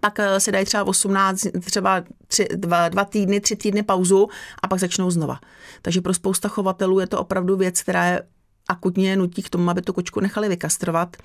pak 0.00 0.18
eh, 0.18 0.40
si 0.40 0.52
dají 0.52 0.64
třeba 0.64 0.84
18, 0.84 1.46
třeba 1.60 2.04
tři, 2.26 2.48
dva, 2.56 2.88
dva 2.88 3.04
týdny, 3.04 3.40
tři 3.40 3.56
týdny 3.56 3.82
pauzu 3.82 4.28
a 4.62 4.68
pak 4.68 4.80
začnou 4.80 5.10
znova. 5.10 5.40
Takže 5.82 6.00
pro 6.00 6.14
spousta 6.14 6.48
chovatelů 6.48 7.00
je 7.00 7.06
to 7.06 7.20
opravdu 7.20 7.56
věc, 7.56 7.82
která 7.82 8.04
je 8.04 8.22
akutně 8.68 9.16
nutí 9.16 9.42
k 9.42 9.50
tomu, 9.50 9.70
aby 9.70 9.82
tu 9.82 9.92
kočku 9.92 10.20
nechali 10.20 10.48
vykastrovat, 10.48 11.16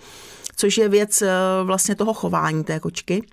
což 0.56 0.78
je 0.78 0.90
věc 0.90 1.22
eh, 1.22 1.30
vlastně 1.64 1.96
toho 1.96 2.14
chování 2.14 2.64
té 2.64 2.80
kočky. 2.80 3.24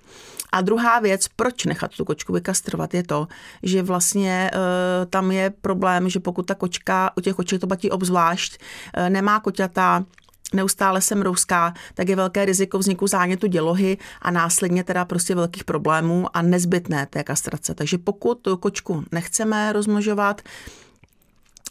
A 0.55 0.61
druhá 0.61 0.99
věc, 0.99 1.27
proč 1.35 1.65
nechat 1.65 1.91
tu 1.97 2.05
kočku 2.05 2.33
vykastrovat, 2.33 2.93
je 2.93 3.03
to, 3.03 3.27
že 3.63 3.83
vlastně 3.83 4.51
e, 4.53 5.05
tam 5.05 5.31
je 5.31 5.49
problém, 5.49 6.09
že 6.09 6.19
pokud 6.19 6.45
ta 6.45 6.55
kočka, 6.55 7.11
u 7.17 7.21
těch 7.21 7.35
koček 7.35 7.61
to 7.61 7.67
platí 7.67 7.91
obzvlášť, 7.91 8.57
e, 8.93 9.09
nemá 9.09 9.39
koťata, 9.39 10.05
neustále 10.53 11.01
se 11.01 11.15
mrouská, 11.15 11.73
tak 11.93 12.09
je 12.09 12.15
velké 12.15 12.45
riziko 12.45 12.77
vzniku 12.77 13.07
zánětu 13.07 13.47
dělohy 13.47 13.97
a 14.21 14.31
následně 14.31 14.83
teda 14.83 15.05
prostě 15.05 15.35
velkých 15.35 15.63
problémů 15.63 16.25
a 16.33 16.41
nezbytné 16.41 17.05
té 17.05 17.23
kastrace. 17.23 17.75
Takže 17.75 17.97
pokud 17.97 18.47
kočku 18.59 19.03
nechceme 19.11 19.73
rozmnožovat, 19.73 20.41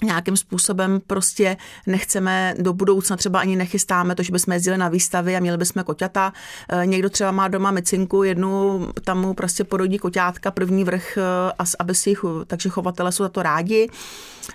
nějakým 0.02 0.36
způsobem 0.36 1.00
prostě 1.06 1.56
nechceme 1.86 2.54
do 2.58 2.72
budoucna, 2.72 3.16
třeba 3.16 3.40
ani 3.40 3.56
nechystáme 3.56 4.14
to, 4.14 4.22
že 4.22 4.32
bychom 4.32 4.52
jezdili 4.54 4.78
na 4.78 4.88
výstavy 4.88 5.36
a 5.36 5.40
měli 5.40 5.58
bychom 5.58 5.84
koťata. 5.84 6.32
Eh, 6.68 6.86
Někdo 6.86 7.10
třeba 7.10 7.30
má 7.30 7.48
doma 7.48 7.70
micinku, 7.70 8.22
jednu, 8.22 8.88
tam 9.04 9.20
mu 9.20 9.34
prostě 9.34 9.64
porodí 9.64 9.98
koťátka, 9.98 10.50
první 10.50 10.84
vrch, 10.84 11.18
eh, 11.18 11.66
aby 11.78 11.94
si 11.94 12.10
jich, 12.10 12.24
takže 12.46 12.68
chovatele 12.68 13.12
jsou 13.12 13.24
za 13.24 13.28
to 13.28 13.42
rádi. 13.42 13.88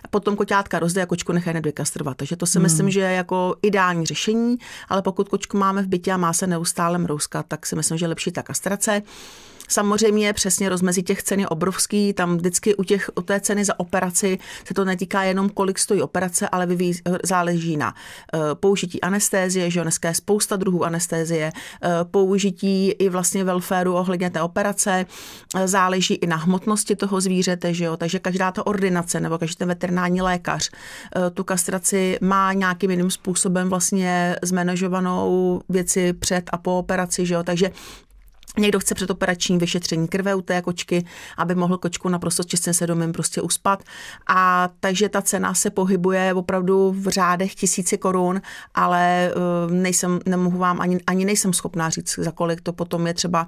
Potom 0.10 0.36
koťátka 0.36 0.80
rozde 0.80 1.02
a 1.02 1.06
kočku 1.06 1.32
nechají 1.32 1.54
hned 1.54 1.66
vykastrovat. 1.66 2.18
Takže 2.18 2.36
to 2.36 2.46
si 2.46 2.58
hmm. 2.58 2.64
myslím, 2.64 2.90
že 2.90 3.00
je 3.00 3.12
jako 3.12 3.56
ideální 3.62 4.06
řešení, 4.06 4.58
ale 4.90 5.02
pokud 5.02 5.30
kočku 5.30 5.58
máme 5.58 5.84
v 5.84 5.88
bytě 5.88 6.12
a 6.12 6.18
má 6.18 6.34
se 6.34 6.48
neustále 6.48 6.98
mrouskat, 6.98 7.46
tak 7.48 7.66
si 7.66 7.76
myslím, 7.76 7.98
že 7.98 8.06
je 8.06 8.10
lepší 8.10 8.32
ta 8.32 8.44
kastrace. 8.44 9.02
Samozřejmě 9.70 10.34
přesně 10.34 10.70
rozmezí 10.70 11.04
těch 11.04 11.24
cen 11.24 11.40
je 11.40 11.48
obrovský, 11.48 12.14
tam 12.14 12.38
vždycky 12.38 12.76
u, 12.76 12.84
těch, 12.84 13.10
u 13.16 13.22
té 13.22 13.40
ceny 13.40 13.66
za 13.66 13.80
operaci 13.80 14.40
se 14.66 14.74
to 14.74 14.86
netýká 14.86 15.24
jenom, 15.24 15.50
kolik 15.50 15.80
stojí 15.80 16.02
operace, 16.02 16.50
ale 16.50 16.66
vyvíjí, 16.66 16.94
záleží 17.24 17.78
na 17.78 17.94
uh, 18.34 18.42
použití 18.54 19.02
anestézie, 19.02 19.72
že 19.72 19.82
dneska 19.82 20.08
je 20.08 20.14
spousta 20.14 20.56
druhů 20.56 20.86
anestézie, 20.86 21.52
uh, 21.52 21.90
použití 22.12 22.92
i 22.92 23.10
vlastně 23.10 23.44
welfareu 23.44 23.94
ohledně 23.94 24.30
té 24.30 24.42
operace, 24.42 25.06
uh, 25.56 25.62
záleží 25.66 26.14
i 26.14 26.28
na 26.28 26.36
hmotnosti 26.36 26.96
toho 26.96 27.22
zvířete, 27.22 27.74
že 27.74 27.86
jo, 27.86 27.98
takže 27.98 28.20
každá 28.20 28.52
ta 28.52 28.68
ordinace 28.68 29.20
nebo 29.20 29.38
každý 29.38 29.56
ten 29.56 29.68
veterinární 29.68 30.22
lékař 30.22 30.70
tu 31.34 31.44
kastraci 31.44 32.18
má 32.22 32.54
nějakým 32.54 32.92
jiným 32.92 33.12
způsobem 33.12 33.70
vlastně 33.70 34.36
zmanažovanou 34.42 35.62
věci 35.70 36.14
před 36.14 36.50
a 36.52 36.58
po 36.58 36.80
operaci, 36.80 37.26
že 37.26 37.34
jo, 37.34 37.44
takže 37.44 37.72
Někdo 38.58 38.80
chce 38.80 38.96
předoperační 38.96 39.58
vyšetření 39.58 40.08
krve 40.08 40.36
u 40.36 40.42
té 40.42 40.62
kočky, 40.62 41.06
aby 41.38 41.56
mohl 41.56 41.78
kočku 41.78 42.10
naprosto 42.10 42.44
čistým 42.44 42.74
svědomím 42.74 43.12
prostě 43.12 43.42
uspat. 43.42 43.84
A 44.28 44.70
takže 44.80 45.10
ta 45.10 45.22
cena 45.22 45.54
se 45.54 45.70
pohybuje 45.70 46.34
opravdu 46.34 46.96
v 46.98 47.08
řádech 47.08 47.56
tisíci 47.56 47.98
korun, 47.98 48.42
ale 48.76 49.32
uh, 49.66 49.72
nejsem, 49.72 50.20
nemohu 50.26 50.58
vám 50.58 50.82
ani, 50.82 51.00
ani 51.08 51.26
nejsem 51.26 51.54
schopná 51.54 51.90
říct, 51.90 52.20
za 52.20 52.32
kolik 52.32 52.62
to 52.62 52.74
potom 52.74 53.08
je 53.08 53.14
třeba 53.14 53.48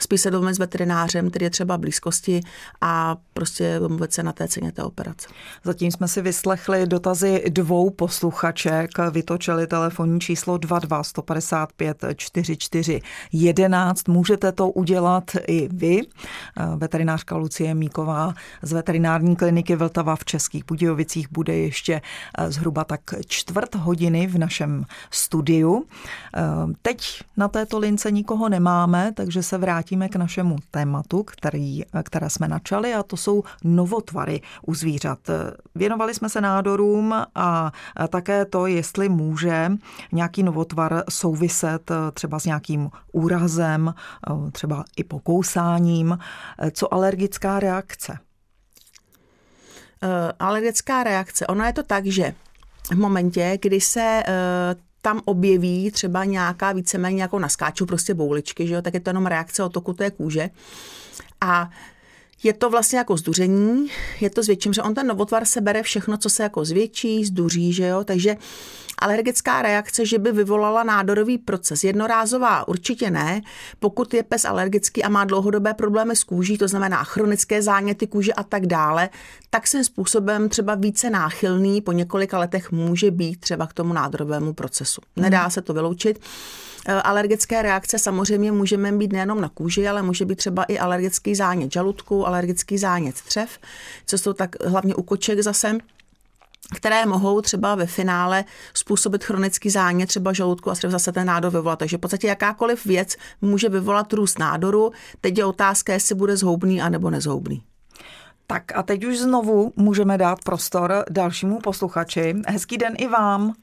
spíš 0.00 0.20
se 0.20 0.30
domluvit 0.30 0.54
s 0.54 0.58
veterinářem, 0.58 1.30
který 1.30 1.44
je 1.44 1.50
třeba 1.50 1.78
blízkosti 1.78 2.40
a 2.80 3.16
prostě 3.34 3.76
domluvit 3.78 4.12
se 4.12 4.22
na 4.22 4.32
té 4.32 4.48
ceně 4.48 4.72
té 4.72 4.82
operace. 4.82 5.28
Zatím 5.64 5.90
jsme 5.90 6.08
si 6.08 6.22
vyslechli 6.22 6.86
dotazy 6.86 7.44
dvou 7.48 7.90
posluchaček, 7.90 8.90
vytočili 9.10 9.66
telefonní 9.66 10.20
číslo 10.20 10.58
22 10.58 11.02
155 11.02 12.04
44 12.16 13.00
11. 13.32 14.08
Můžete 14.38 14.52
to 14.52 14.68
udělat 14.68 15.24
i 15.46 15.68
vy. 15.72 16.00
Veterinářka 16.76 17.36
Lucie 17.36 17.74
Míková 17.74 18.34
z 18.62 18.72
veterinární 18.72 19.36
kliniky 19.36 19.76
Vltava 19.76 20.16
v 20.16 20.24
Českých 20.24 20.64
Budějovicích 20.66 21.32
bude 21.32 21.56
ještě 21.56 22.00
zhruba 22.48 22.84
tak 22.84 23.00
čtvrt 23.26 23.74
hodiny 23.74 24.26
v 24.26 24.38
našem 24.38 24.84
studiu. 25.10 25.84
Teď 26.82 27.22
na 27.36 27.48
této 27.48 27.78
lince 27.78 28.10
nikoho 28.10 28.48
nemáme, 28.48 29.12
takže 29.14 29.42
se 29.42 29.58
vrátíme 29.58 30.08
k 30.08 30.16
našemu 30.16 30.56
tématu, 30.70 31.22
který, 31.22 31.82
které 32.02 32.30
jsme 32.30 32.48
načali 32.48 32.94
a 32.94 33.02
to 33.02 33.16
jsou 33.16 33.44
novotvary 33.64 34.40
u 34.66 34.74
zvířat. 34.74 35.18
Věnovali 35.74 36.14
jsme 36.14 36.28
se 36.28 36.40
nádorům 36.40 37.14
a 37.34 37.72
také 38.08 38.44
to, 38.44 38.66
jestli 38.66 39.08
může 39.08 39.72
nějaký 40.12 40.42
novotvar 40.42 41.04
souviset 41.08 41.90
třeba 42.14 42.38
s 42.38 42.44
nějakým 42.44 42.90
úrazem, 43.12 43.94
třeba 44.52 44.84
i 44.96 45.04
pokousáním. 45.04 46.18
Co 46.72 46.94
alergická 46.94 47.60
reakce? 47.60 48.18
Uh, 50.02 50.08
alergická 50.38 51.04
reakce, 51.04 51.46
ono 51.46 51.64
je 51.64 51.72
to 51.72 51.82
tak, 51.82 52.06
že 52.06 52.34
v 52.90 52.98
momentě, 52.98 53.58
kdy 53.62 53.80
se 53.80 54.22
uh, 54.28 54.80
tam 55.02 55.20
objeví 55.24 55.90
třeba 55.90 56.24
nějaká 56.24 56.72
víceméně 56.72 57.22
jako 57.22 57.38
naskáču 57.38 57.86
prostě 57.86 58.14
bouličky, 58.14 58.66
že 58.66 58.74
jo, 58.74 58.82
tak 58.82 58.94
je 58.94 59.00
to 59.00 59.10
jenom 59.10 59.26
reakce 59.26 59.62
otoku 59.62 59.92
té 59.92 60.10
kůže. 60.10 60.50
A 61.40 61.70
je 62.42 62.52
to 62.52 62.70
vlastně 62.70 62.98
jako 62.98 63.16
zduření, 63.16 63.88
je 64.20 64.30
to 64.30 64.42
zvětším, 64.42 64.72
že 64.72 64.82
on 64.82 64.94
ten 64.94 65.06
novotvar 65.06 65.44
se 65.44 65.60
bere 65.60 65.82
všechno, 65.82 66.18
co 66.18 66.30
se 66.30 66.42
jako 66.42 66.64
zvětší, 66.64 67.24
zduří, 67.24 67.72
že 67.72 67.86
jo, 67.86 68.04
takže 68.04 68.36
alergická 68.98 69.62
reakce, 69.62 70.06
že 70.06 70.18
by 70.18 70.32
vyvolala 70.32 70.82
nádorový 70.82 71.38
proces. 71.38 71.84
Jednorázová 71.84 72.68
určitě 72.68 73.10
ne. 73.10 73.40
Pokud 73.78 74.14
je 74.14 74.22
pes 74.22 74.44
alergický 74.44 75.04
a 75.04 75.08
má 75.08 75.24
dlouhodobé 75.24 75.74
problémy 75.74 76.16
s 76.16 76.24
kůží, 76.24 76.58
to 76.58 76.68
znamená 76.68 77.04
chronické 77.04 77.62
záněty 77.62 78.06
kůže 78.06 78.32
a 78.32 78.42
tak 78.42 78.66
dále, 78.66 79.08
tak 79.50 79.66
svým 79.66 79.84
způsobem 79.84 80.48
třeba 80.48 80.74
více 80.74 81.10
náchylný 81.10 81.80
po 81.80 81.92
několika 81.92 82.38
letech 82.38 82.72
může 82.72 83.10
být 83.10 83.40
třeba 83.40 83.66
k 83.66 83.72
tomu 83.72 83.92
nádorovému 83.92 84.52
procesu. 84.52 85.00
Nedá 85.16 85.50
se 85.50 85.62
to 85.62 85.74
vyloučit. 85.74 86.20
Alergické 87.04 87.62
reakce 87.62 87.98
samozřejmě 87.98 88.52
můžeme 88.52 88.92
být 88.92 89.12
nejenom 89.12 89.40
na 89.40 89.48
kůži, 89.48 89.88
ale 89.88 90.02
může 90.02 90.24
být 90.24 90.36
třeba 90.36 90.64
i 90.64 90.78
alergický 90.78 91.34
zánět 91.34 91.72
žaludku, 91.72 92.26
alergický 92.26 92.78
zánět 92.78 93.16
střev, 93.16 93.58
co 94.06 94.18
jsou 94.18 94.32
tak 94.32 94.64
hlavně 94.64 94.94
u 94.94 95.02
koček 95.02 95.40
zase 95.40 95.78
které 96.76 97.06
mohou 97.06 97.40
třeba 97.40 97.74
ve 97.74 97.86
finále 97.86 98.44
způsobit 98.74 99.24
chronický 99.24 99.70
zánět 99.70 100.08
třeba 100.08 100.32
žaludku 100.32 100.70
a 100.70 100.74
třeba 100.74 100.90
zase 100.90 101.12
ten 101.12 101.26
nádor 101.26 101.52
vyvolat. 101.52 101.78
Takže 101.78 101.96
v 101.96 102.00
podstatě 102.00 102.26
jakákoliv 102.26 102.86
věc 102.86 103.16
může 103.40 103.68
vyvolat 103.68 104.12
růst 104.12 104.38
nádoru. 104.38 104.92
Teď 105.20 105.38
je 105.38 105.44
otázka, 105.44 105.92
jestli 105.92 106.14
bude 106.14 106.36
zhoubný 106.36 106.82
anebo 106.82 107.10
nezhoubný. 107.10 107.62
Tak 108.46 108.76
a 108.76 108.82
teď 108.82 109.04
už 109.04 109.18
znovu 109.18 109.72
můžeme 109.76 110.18
dát 110.18 110.38
prostor 110.44 111.04
dalšímu 111.10 111.58
posluchači. 111.58 112.34
Hezký 112.48 112.78
den 112.78 112.94
i 112.98 113.08
vám. 113.08 113.54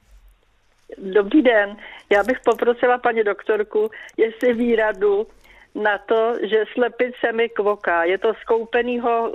Dobrý 0.98 1.42
den. 1.42 1.78
Já 2.10 2.24
bych 2.24 2.38
poprosila 2.46 2.98
paní 2.98 3.24
doktorku, 3.24 3.90
jestli 4.18 4.54
ví 4.54 4.76
radu 4.76 5.28
na 5.76 5.98
to, 5.98 6.34
že 6.50 6.64
slepice 6.74 7.32
mi 7.34 7.50
kvoká. 7.50 8.04
Je 8.04 8.18
to 8.18 8.34
z 8.34 8.44
koupenýho 8.48 9.32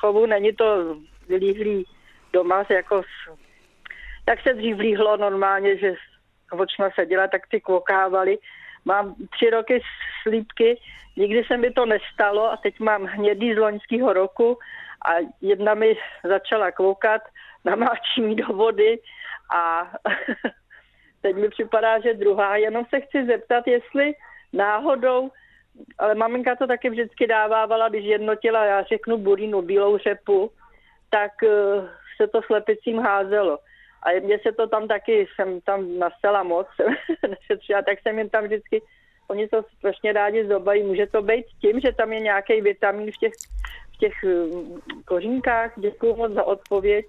chovu, 0.00 0.26
není 0.26 0.52
to 0.52 0.96
vylíhlý 1.28 1.84
doma 2.36 2.64
jako 2.68 3.02
tak 4.24 4.40
se 4.42 4.54
dřív 4.54 4.78
líhlo 4.78 5.16
normálně, 5.16 5.76
že 5.76 5.94
očma 6.52 6.90
seděla, 6.90 7.28
tak 7.28 7.42
ty 7.50 7.60
kvokávali. 7.60 8.38
Mám 8.84 9.14
tři 9.34 9.50
roky 9.50 9.80
slípky, 10.22 10.80
nikdy 11.16 11.44
se 11.44 11.56
mi 11.56 11.70
to 11.70 11.86
nestalo 11.86 12.52
a 12.52 12.56
teď 12.56 12.80
mám 12.80 13.04
hnědý 13.04 13.54
z 13.54 13.58
loňského 13.58 14.12
roku 14.12 14.58
a 15.06 15.10
jedna 15.40 15.74
mi 15.74 15.96
začala 16.24 16.70
kvokat, 16.70 17.22
namáčí 17.64 18.20
mi 18.20 18.34
do 18.34 18.46
vody 18.46 18.98
a 19.54 19.92
teď 21.22 21.36
mi 21.36 21.48
připadá, 21.48 22.00
že 22.00 22.14
druhá. 22.14 22.56
Jenom 22.56 22.84
se 22.90 23.00
chci 23.00 23.26
zeptat, 23.26 23.66
jestli 23.66 24.12
náhodou, 24.52 25.30
ale 25.98 26.14
maminka 26.14 26.56
to 26.56 26.66
taky 26.66 26.90
vždycky 26.90 27.26
dávávala, 27.26 27.88
když 27.88 28.04
jednotila, 28.04 28.64
já 28.64 28.82
řeknu 28.82 29.18
burínu, 29.18 29.62
bílou 29.62 29.98
řepu, 29.98 30.50
tak 31.10 31.32
uh, 31.42 31.88
se 32.16 32.28
to 32.28 32.40
slepicím 32.42 32.98
házelo. 32.98 33.58
A 34.02 34.20
mně 34.20 34.38
se 34.46 34.52
to 34.52 34.66
tam 34.66 34.88
taky, 34.88 35.26
jsem 35.34 35.60
tam 35.60 35.98
nastala 35.98 36.42
moc, 36.42 36.66
nešetřila, 37.28 37.82
tak 37.82 37.98
jsem 38.02 38.18
jim 38.18 38.28
tam 38.28 38.44
vždycky, 38.44 38.82
oni 39.28 39.48
to 39.48 39.62
strašně 39.78 40.12
rádi 40.12 40.46
zobají. 40.46 40.82
Může 40.82 41.06
to 41.06 41.22
být 41.22 41.46
tím, 41.60 41.80
že 41.80 41.92
tam 41.92 42.12
je 42.12 42.20
nějaký 42.20 42.60
vitamin 42.60 43.12
v 43.12 43.16
těch, 43.16 43.32
v 43.94 43.96
těch 43.96 44.12
uh, 44.24 44.78
kořínkách? 45.04 45.72
Děkuji 45.76 46.16
moc 46.16 46.32
za 46.32 46.44
odpověď. 46.44 47.06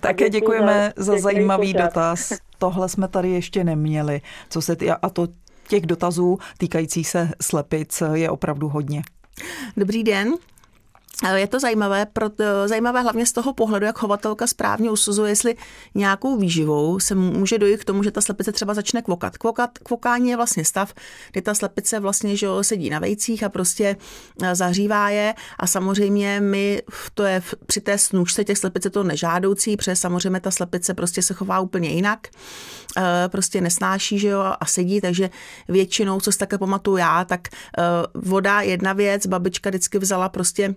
Také 0.00 0.30
děkujeme 0.30 0.92
za, 0.96 1.12
za 1.12 1.18
zajímavý 1.18 1.72
pořád. 1.72 1.84
dotaz. 1.84 2.38
Tohle 2.58 2.88
jsme 2.88 3.08
tady 3.08 3.28
ještě 3.28 3.64
neměli. 3.64 4.20
Co 4.50 4.62
se 4.62 4.76
tý, 4.76 4.90
a 4.90 5.10
to 5.10 5.26
těch 5.68 5.86
dotazů 5.86 6.38
týkajících 6.58 7.08
se 7.08 7.28
slepic 7.42 8.02
je 8.14 8.30
opravdu 8.30 8.68
hodně. 8.68 9.02
Dobrý 9.76 10.04
den. 10.04 10.34
Je 11.34 11.46
to 11.46 11.60
zajímavé, 11.60 12.06
proto, 12.12 12.44
zajímavé 12.66 13.02
hlavně 13.02 13.26
z 13.26 13.32
toho 13.32 13.52
pohledu, 13.52 13.86
jak 13.86 13.98
chovatelka 13.98 14.46
správně 14.46 14.90
usuzuje, 14.90 15.30
jestli 15.30 15.56
nějakou 15.94 16.36
výživou 16.36 17.00
se 17.00 17.14
může 17.14 17.58
dojít 17.58 17.80
k 17.80 17.84
tomu, 17.84 18.02
že 18.02 18.10
ta 18.10 18.20
slepice 18.20 18.52
třeba 18.52 18.74
začne 18.74 19.02
kvokat. 19.02 19.38
Kvokat 19.38 19.78
kvokání 19.78 20.30
je 20.30 20.36
vlastně 20.36 20.64
stav, 20.64 20.94
kdy 21.32 21.42
ta 21.42 21.54
slepice 21.54 22.00
vlastně 22.00 22.36
že 22.36 22.46
sedí 22.62 22.90
na 22.90 22.98
vejcích 22.98 23.44
a 23.44 23.48
prostě 23.48 23.96
e, 24.42 24.54
zahřívá 24.54 25.10
je 25.10 25.34
a 25.58 25.66
samozřejmě 25.66 26.40
my, 26.40 26.82
to 27.14 27.22
je 27.22 27.42
při 27.66 27.80
té 27.80 27.98
snůžce 27.98 28.44
těch 28.44 28.58
slepice 28.58 28.90
to 28.90 29.02
nežádoucí, 29.02 29.76
protože 29.76 29.96
samozřejmě 29.96 30.40
ta 30.40 30.50
slepice 30.50 30.94
prostě 30.94 31.22
se 31.22 31.34
chová 31.34 31.60
úplně 31.60 31.88
jinak, 31.88 32.28
prostě 33.28 33.60
nesnáší, 33.60 34.18
že 34.18 34.28
jo, 34.28 34.40
a 34.60 34.66
sedí, 34.66 35.00
takže 35.00 35.30
většinou, 35.68 36.20
co 36.20 36.32
si 36.32 36.38
také 36.38 36.58
pamatuju 36.58 36.96
já, 36.96 37.24
tak 37.24 37.48
voda 38.14 38.60
jedna 38.60 38.92
věc, 38.92 39.26
babička 39.26 39.70
vždycky 39.70 39.98
vzala 39.98 40.28
prostě 40.28 40.74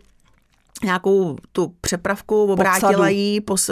nějakou 0.84 1.38
tu 1.52 1.74
přepravku, 1.82 2.44
obrátila 2.44 3.10
jí, 3.10 3.42
pos, 3.42 3.70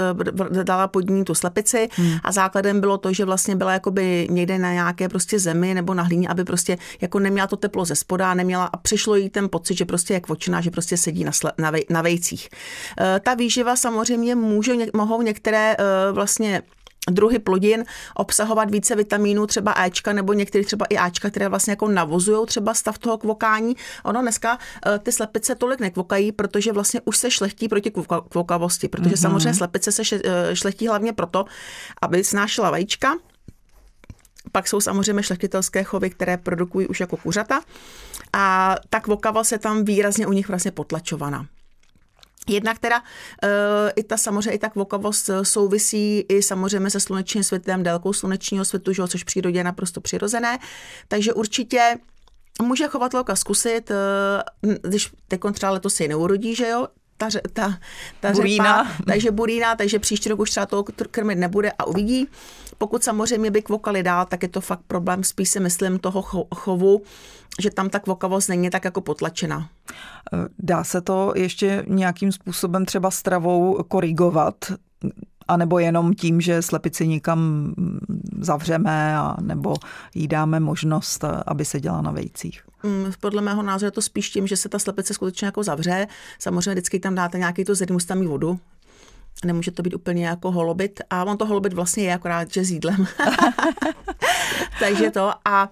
dala 0.63 0.87
pod 0.87 1.09
ní 1.09 1.23
tu 1.23 1.35
slepici 1.35 1.89
hmm. 1.91 2.17
a 2.23 2.31
základem 2.31 2.81
bylo 2.81 2.97
to, 2.97 3.13
že 3.13 3.25
vlastně 3.25 3.55
byla 3.55 3.73
jakoby 3.73 4.27
někde 4.31 4.57
na 4.57 4.73
nějaké 4.73 5.09
prostě 5.09 5.39
zemi 5.39 5.73
nebo 5.73 5.93
na 5.93 6.03
hlíně, 6.03 6.27
aby 6.27 6.43
prostě 6.43 6.77
jako 7.01 7.19
neměla 7.19 7.47
to 7.47 7.57
teplo 7.57 7.85
ze 7.85 7.95
spoda, 7.95 8.33
neměla 8.33 8.65
a 8.65 8.77
přišlo 8.77 9.15
jí 9.15 9.29
ten 9.29 9.49
pocit, 9.49 9.77
že 9.77 9.85
prostě 9.85 10.13
je 10.13 10.19
kvočená, 10.19 10.61
že 10.61 10.71
prostě 10.71 10.97
sedí 10.97 11.23
na, 11.23 11.31
sle, 11.31 11.51
na, 11.57 11.71
vej, 11.71 11.85
na 11.89 12.01
vejcích. 12.01 12.49
E, 13.01 13.19
ta 13.19 13.33
výživa 13.33 13.75
samozřejmě 13.75 14.35
může, 14.35 14.73
mohou 14.93 15.21
některé 15.21 15.75
e, 15.79 16.11
vlastně 16.11 16.61
druhy 17.11 17.39
plodin 17.39 17.85
obsahovat 18.15 18.71
více 18.71 18.95
vitamínů, 18.95 19.47
třeba 19.47 19.73
Ečka 19.83 20.13
nebo 20.13 20.33
některé 20.33 20.63
třeba 20.63 20.85
i 20.85 20.97
Ačka, 20.97 21.29
které 21.29 21.49
vlastně 21.49 21.71
jako 21.71 21.87
navozují 21.87 22.47
třeba 22.47 22.73
stav 22.73 22.97
toho 22.97 23.17
kvokání. 23.17 23.75
Ono 24.03 24.21
dneska 24.21 24.57
eh, 24.85 24.99
ty 24.99 25.11
slepice 25.11 25.55
tolik 25.55 25.79
nekvokají, 25.79 26.31
protože 26.31 26.71
vlastně 26.71 27.01
už 27.05 27.17
se 27.17 27.31
šlechtí 27.31 27.67
proti 27.67 27.91
kvokavosti, 28.29 28.87
protože 28.87 29.15
mm-hmm. 29.15 29.21
samozřejmě 29.21 29.53
slepice 29.53 29.91
se 29.91 30.03
eh, 30.15 30.55
šlechtí 30.55 30.87
hlavně 30.87 31.13
proto, 31.13 31.45
aby 32.01 32.23
snášela 32.23 32.71
vajíčka, 32.71 33.15
pak 34.51 34.67
jsou 34.67 34.81
samozřejmě 34.81 35.23
šlechtitelské 35.23 35.83
chovy, 35.83 36.09
které 36.09 36.37
produkují 36.37 36.87
už 36.87 36.99
jako 36.99 37.17
kuřata 37.17 37.61
a 38.33 38.75
ta 38.89 38.99
kvokava 38.99 39.43
se 39.43 39.57
tam 39.57 39.85
výrazně 39.85 40.27
u 40.27 40.33
nich 40.33 40.47
vlastně 40.47 40.71
potlačovaná. 40.71 41.45
Jednak 42.47 42.79
teda 42.79 42.99
uh, 42.99 43.49
i 43.95 44.03
ta 44.03 44.17
samozřejmě 44.17 44.51
i 44.51 44.57
ta 44.57 44.69
kvokavost 44.69 45.29
souvisí 45.43 46.19
i 46.19 46.43
samozřejmě 46.43 46.89
se 46.89 46.99
slunečním 46.99 47.43
světem, 47.43 47.83
délkou 47.83 48.13
slunečního 48.13 48.65
světu, 48.65 48.93
že, 48.93 49.07
což 49.07 49.21
v 49.21 49.25
přírodě 49.25 49.59
je 49.59 49.63
naprosto 49.63 50.01
přirozené. 50.01 50.59
Takže 51.07 51.33
určitě 51.33 51.95
může 52.61 52.87
chovatelka 52.87 53.35
zkusit, 53.35 53.91
uh, 53.91 54.73
když 54.81 55.11
teď 55.27 55.41
třeba 55.53 55.71
letos 55.71 55.95
se 55.95 56.07
neurodí, 56.07 56.55
že 56.55 56.67
jo, 56.67 56.87
ta, 57.17 57.29
ta, 57.53 57.77
ta 58.19 58.31
burína. 58.31 58.83
Řepa, 58.83 59.03
takže 59.07 59.31
burína, 59.31 59.75
takže 59.75 59.99
příští 59.99 60.29
rok 60.29 60.39
už 60.39 60.49
třeba 60.49 60.65
to 60.65 60.83
krmit 60.83 61.37
nebude 61.37 61.71
a 61.71 61.85
uvidí. 61.85 62.27
Pokud 62.77 63.03
samozřejmě 63.03 63.51
by 63.51 63.61
kvokali 63.61 64.03
dál, 64.03 64.25
tak 64.25 64.43
je 64.43 64.49
to 64.49 64.61
fakt 64.61 64.81
problém 64.87 65.23
spíš 65.23 65.49
si 65.49 65.59
myslím 65.59 65.99
toho 65.99 66.47
chovu, 66.55 67.01
že 67.61 67.69
tam 67.69 67.89
ta 67.89 67.99
kvokavost 67.99 68.49
není 68.49 68.69
tak 68.69 68.85
jako 68.85 69.01
potlačena. 69.01 69.69
Dá 70.59 70.83
se 70.83 71.01
to 71.01 71.33
ještě 71.35 71.83
nějakým 71.87 72.31
způsobem 72.31 72.85
třeba 72.85 73.11
stravou 73.11 73.83
korigovat? 73.87 74.55
A 75.47 75.57
nebo 75.57 75.79
jenom 75.79 76.13
tím, 76.13 76.41
že 76.41 76.61
slepici 76.61 77.07
nikam 77.07 77.73
zavřeme 78.39 79.17
a 79.17 79.37
nebo 79.41 79.75
jí 80.15 80.27
dáme 80.27 80.59
možnost, 80.59 81.23
aby 81.45 81.65
se 81.65 81.79
dělala 81.79 82.01
na 82.01 82.11
vejcích? 82.11 82.61
Mm, 82.83 83.11
podle 83.19 83.41
mého 83.41 83.63
názoru 83.63 83.87
je 83.87 83.91
to 83.91 84.01
spíš 84.01 84.29
tím, 84.29 84.47
že 84.47 84.57
se 84.57 84.69
ta 84.69 84.79
slepice 84.79 85.13
skutečně 85.13 85.45
jako 85.45 85.63
zavře. 85.63 86.07
Samozřejmě 86.39 86.71
vždycky 86.71 86.99
tam 86.99 87.15
dáte 87.15 87.37
nějaký 87.37 87.63
to 87.63 87.75
zedmus 87.75 88.05
tam 88.05 88.25
vodu, 88.25 88.59
nemůže 89.45 89.71
to 89.71 89.83
být 89.83 89.93
úplně 89.93 90.27
jako 90.27 90.51
holobit 90.51 91.01
a 91.09 91.23
on 91.23 91.37
to 91.37 91.45
holobit 91.45 91.73
vlastně 91.73 92.03
je 92.03 92.13
akorát, 92.13 92.53
že 92.53 92.65
s 92.65 92.71
jídlem. 92.71 93.07
Takže 94.79 95.11
to 95.11 95.31
a 95.45 95.69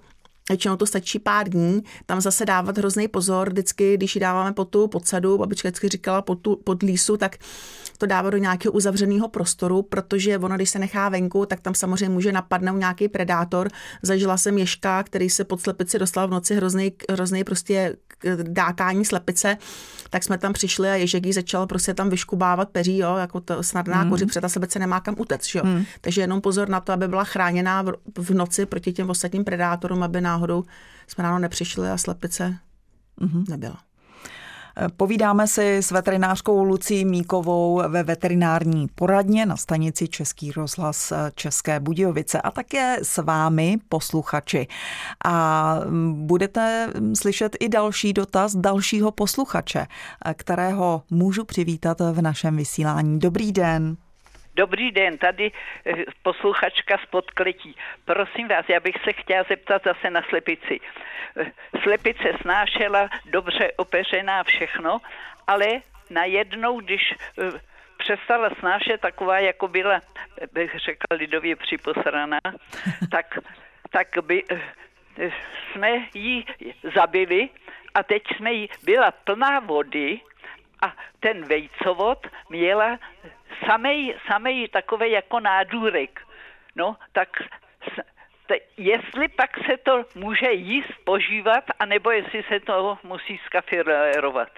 Většinou 0.49 0.75
to 0.75 0.85
stačí 0.85 1.19
pár 1.19 1.49
dní, 1.49 1.83
tam 2.05 2.21
zase 2.21 2.45
dávat 2.45 2.77
hrozný 2.77 3.07
pozor, 3.07 3.49
vždycky, 3.49 3.97
když 3.97 4.15
ji 4.15 4.21
dáváme 4.21 4.53
pod 4.53 4.65
tu 4.65 4.87
podsadu, 4.87 5.37
babička 5.37 5.69
vždycky 5.69 5.89
říkala 5.89 6.21
pod, 6.21 6.35
tu, 6.35 6.55
pod 6.55 6.83
lísu, 6.83 7.17
tak 7.17 7.37
to 7.97 8.05
dává 8.05 8.29
do 8.29 8.37
nějakého 8.37 8.71
uzavřeného 8.71 9.29
prostoru, 9.29 9.81
protože 9.81 10.37
ono, 10.37 10.55
když 10.55 10.69
se 10.69 10.79
nechá 10.79 11.09
venku, 11.09 11.45
tak 11.45 11.59
tam 11.59 11.75
samozřejmě 11.75 12.09
může 12.09 12.31
napadnout 12.31 12.79
nějaký 12.79 13.07
predátor. 13.07 13.69
Zažila 14.01 14.37
jsem 14.37 14.57
ježka, 14.57 15.03
který 15.03 15.29
se 15.29 15.43
pod 15.43 15.61
slepici 15.61 15.99
dostal 15.99 16.27
v 16.27 16.31
noci 16.31 16.55
hrozný, 16.55 16.93
hrozný 17.09 17.43
prostě 17.43 17.95
dákání 18.43 19.05
slepice, 19.05 19.57
tak 20.09 20.23
jsme 20.23 20.37
tam 20.37 20.53
přišli 20.53 20.89
a 20.89 20.95
ježek 20.95 21.25
jí 21.25 21.33
začal 21.33 21.67
prostě 21.67 21.93
tam 21.93 22.09
vyškubávat 22.09 22.69
peří, 22.69 22.97
jo, 22.97 23.15
jako 23.15 23.39
to 23.41 23.63
snadná 23.63 24.03
mm. 24.03 24.09
koři, 24.09 24.25
protože 24.25 24.41
ta 24.41 24.49
slepice 24.49 24.79
nemá 24.79 24.99
kam 24.99 25.15
utéct, 25.17 25.55
jo. 25.55 25.61
Mm. 25.65 25.85
Takže 26.01 26.21
jenom 26.21 26.41
pozor 26.41 26.69
na 26.69 26.79
to, 26.79 26.93
aby 26.93 27.07
byla 27.07 27.23
chráněná 27.23 27.81
v, 27.81 27.93
v 28.17 28.29
noci 28.29 28.65
proti 28.65 28.93
těm 28.93 29.09
ostatním 29.09 29.43
predátorům, 29.43 30.03
aby 30.03 30.21
náhodou 30.21 30.40
jsme 31.07 31.23
ráno 31.23 31.39
nepřišli 31.39 31.89
a 31.89 31.97
slepice 31.97 32.57
mm-hmm. 33.21 33.49
nebyla. 33.49 33.77
Povídáme 34.97 35.47
si 35.47 35.77
s 35.77 35.91
veterinářkou 35.91 36.63
Lucí 36.63 37.05
Míkovou 37.05 37.81
ve 37.87 38.03
veterinární 38.03 38.87
poradně 38.95 39.45
na 39.45 39.57
stanici 39.57 40.07
Český 40.07 40.51
rozhlas 40.51 41.13
České 41.35 41.79
Budějovice 41.79 42.41
a 42.41 42.51
také 42.51 42.97
s 43.03 43.21
vámi, 43.21 43.77
posluchači. 43.89 44.67
A 45.25 45.75
budete 46.11 46.89
slyšet 47.13 47.57
i 47.59 47.69
další 47.69 48.13
dotaz 48.13 48.55
dalšího 48.55 49.11
posluchače, 49.11 49.87
kterého 50.33 51.03
můžu 51.09 51.45
přivítat 51.45 51.99
v 51.99 52.21
našem 52.21 52.57
vysílání. 52.57 53.19
Dobrý 53.19 53.51
den. 53.51 53.97
Dobrý 54.55 54.91
den, 54.91 55.17
tady 55.17 55.51
eh, 55.85 55.93
posluchačka 56.23 56.97
z 56.97 57.05
podkletí. 57.05 57.75
Prosím 58.05 58.47
vás, 58.47 58.65
já 58.69 58.79
bych 58.79 58.95
se 59.03 59.13
chtěla 59.13 59.43
zeptat 59.49 59.81
zase 59.85 60.09
na 60.09 60.21
slepici. 60.29 60.79
Eh, 61.37 61.51
slepice 61.83 62.33
snášela, 62.41 63.09
dobře 63.25 63.71
opeřená 63.75 64.43
všechno, 64.43 64.97
ale 65.47 65.67
najednou, 66.09 66.79
když 66.79 67.13
eh, 67.13 67.51
přestala 67.97 68.49
snášet 68.59 69.01
taková, 69.01 69.39
jako 69.39 69.67
byla, 69.67 70.01
bych 70.53 70.75
řekla 70.79 71.17
lidově 71.17 71.55
připosraná, 71.55 72.39
tak, 73.11 73.39
tak 73.89 74.07
by 74.21 74.43
jsme 75.71 75.89
ji 76.13 76.43
zabili 76.95 77.49
a 77.93 78.03
teď 78.03 78.23
jsme 78.35 78.53
jí, 78.53 78.69
byla 78.83 79.11
plná 79.11 79.59
vody 79.59 80.19
a 80.81 80.93
ten 81.19 81.45
vejcovod 81.45 82.27
měla 82.49 82.99
samej, 83.65 84.15
samej 84.31 84.67
takový 84.67 85.11
jako 85.11 85.39
nádůrek. 85.39 86.19
No, 86.75 86.97
tak 87.11 87.29
jestli 88.77 89.27
pak 89.27 89.49
se 89.57 89.77
to 89.83 90.05
může 90.15 90.51
jíst, 90.51 90.93
požívat, 91.03 91.63
anebo 91.79 92.11
jestli 92.11 92.43
se 92.43 92.59
to 92.59 92.97
musí 93.03 93.39
skafirovat. 93.45 94.49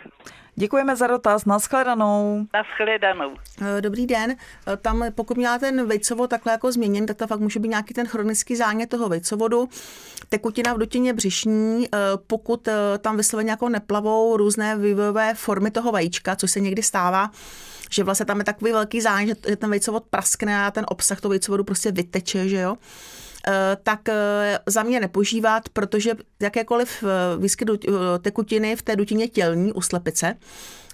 Děkujeme 0.56 0.96
za 0.96 1.08
dotaz. 1.08 1.46
Naschledanou. 1.46 2.46
Naschledanou. 2.54 3.36
Eh, 3.62 3.82
dobrý 3.82 4.08
den. 4.08 4.32
Eh, 4.32 4.78
tam, 4.78 5.06
pokud 5.16 5.38
měla 5.38 5.60
ten 5.60 5.88
vejcovod 5.88 6.30
takhle 6.30 6.52
jako 6.52 6.72
změněn, 6.72 7.06
tak 7.06 7.18
to 7.18 7.28
fakt 7.28 7.40
může 7.40 7.60
být 7.60 7.68
nějaký 7.68 7.94
ten 7.94 8.08
chronický 8.08 8.56
zánět 8.56 8.90
toho 8.90 9.10
vejcovodu. 9.10 9.70
Tekutina 10.30 10.74
v 10.74 10.78
dutině 10.78 11.14
břišní, 11.14 11.88
eh, 11.94 11.98
pokud 12.28 12.68
tam 13.00 13.18
vysloveně 13.18 13.52
jako 13.52 13.70
neplavou 13.70 14.38
různé 14.38 14.78
vývojové 14.78 15.34
formy 15.34 15.72
toho 15.72 15.92
vajíčka, 15.92 16.36
což 16.36 16.52
se 16.52 16.60
někdy 16.60 16.84
stává, 16.84 17.30
že 17.90 18.04
vlastně 18.04 18.26
tam 18.26 18.40
je 18.40 18.44
takový 18.44 18.72
velký 18.72 19.02
zájem, 19.02 19.28
že, 19.28 19.36
že 19.50 19.56
ten 19.56 19.70
vejcovod 19.70 20.04
praskne 20.10 20.66
a 20.66 20.72
ten 20.72 20.86
obsah 20.88 21.22
toho 21.22 21.30
vejcovodu 21.30 21.64
prostě 21.64 21.92
vyteče, 21.92 22.50
že 22.50 22.60
jo. 22.60 22.78
Eh, 23.48 23.78
tak 23.84 24.10
eh, 24.10 24.60
za 24.66 24.84
mě 24.84 25.00
nepožívat, 25.00 25.70
protože 25.70 26.12
jakékoliv 26.40 27.04
eh, 27.04 27.38
výskyt 27.38 27.70
tekutiny 28.22 28.76
v 28.76 28.82
té 28.82 28.96
dutině 28.96 29.28
tělní 29.28 29.74
u 29.74 29.82
slepice 29.82 30.36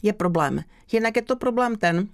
je 0.04 0.14
problém. 0.14 0.64
Jinak 0.92 1.16
je 1.16 1.22
to 1.22 1.36
problém 1.36 1.76
ten, 1.76 2.08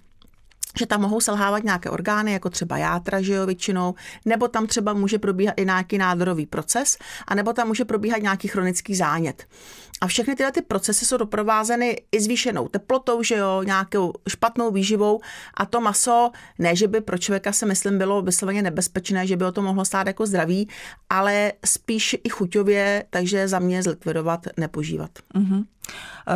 že 0.78 0.86
tam 0.86 1.00
mohou 1.00 1.20
selhávat 1.20 1.64
nějaké 1.64 1.90
orgány, 1.90 2.32
jako 2.32 2.50
třeba 2.50 2.78
játra, 2.78 3.22
že 3.22 3.32
jo, 3.32 3.46
většinou, 3.46 3.94
nebo 4.24 4.48
tam 4.48 4.66
třeba 4.66 4.92
může 4.92 5.18
probíhat 5.18 5.54
i 5.56 5.64
nějaký 5.64 5.98
nádorový 5.98 6.46
proces, 6.46 6.98
a 7.26 7.34
nebo 7.34 7.52
tam 7.52 7.68
může 7.68 7.84
probíhat 7.84 8.22
nějaký 8.22 8.48
chronický 8.48 8.94
zánět. 8.94 9.46
A 10.00 10.06
všechny 10.06 10.34
tyhle 10.34 10.52
ty 10.52 10.62
procesy 10.62 11.06
jsou 11.06 11.16
doprovázeny 11.16 12.02
i 12.12 12.20
zvýšenou 12.20 12.68
teplotou, 12.68 13.22
že 13.22 13.34
jo, 13.34 13.62
nějakou 13.62 14.12
špatnou 14.28 14.70
výživou 14.70 15.20
a 15.54 15.66
to 15.66 15.80
maso, 15.80 16.30
ne, 16.58 16.76
že 16.76 16.88
by 16.88 17.00
pro 17.00 17.18
člověka 17.18 17.52
se 17.52 17.66
myslím 17.66 17.98
bylo 17.98 18.22
vysloveně 18.22 18.62
nebezpečné, 18.62 19.26
že 19.26 19.36
by 19.36 19.44
o 19.44 19.52
to 19.52 19.62
mohlo 19.62 19.84
stát 19.84 20.06
jako 20.06 20.26
zdraví, 20.26 20.68
ale 21.10 21.52
spíš 21.64 22.16
i 22.24 22.28
chuťově, 22.28 23.04
takže 23.10 23.48
za 23.48 23.58
mě 23.58 23.82
zlikvidovat, 23.82 24.46
nepožívat. 24.56 25.10
Mm-hmm. 25.34 25.64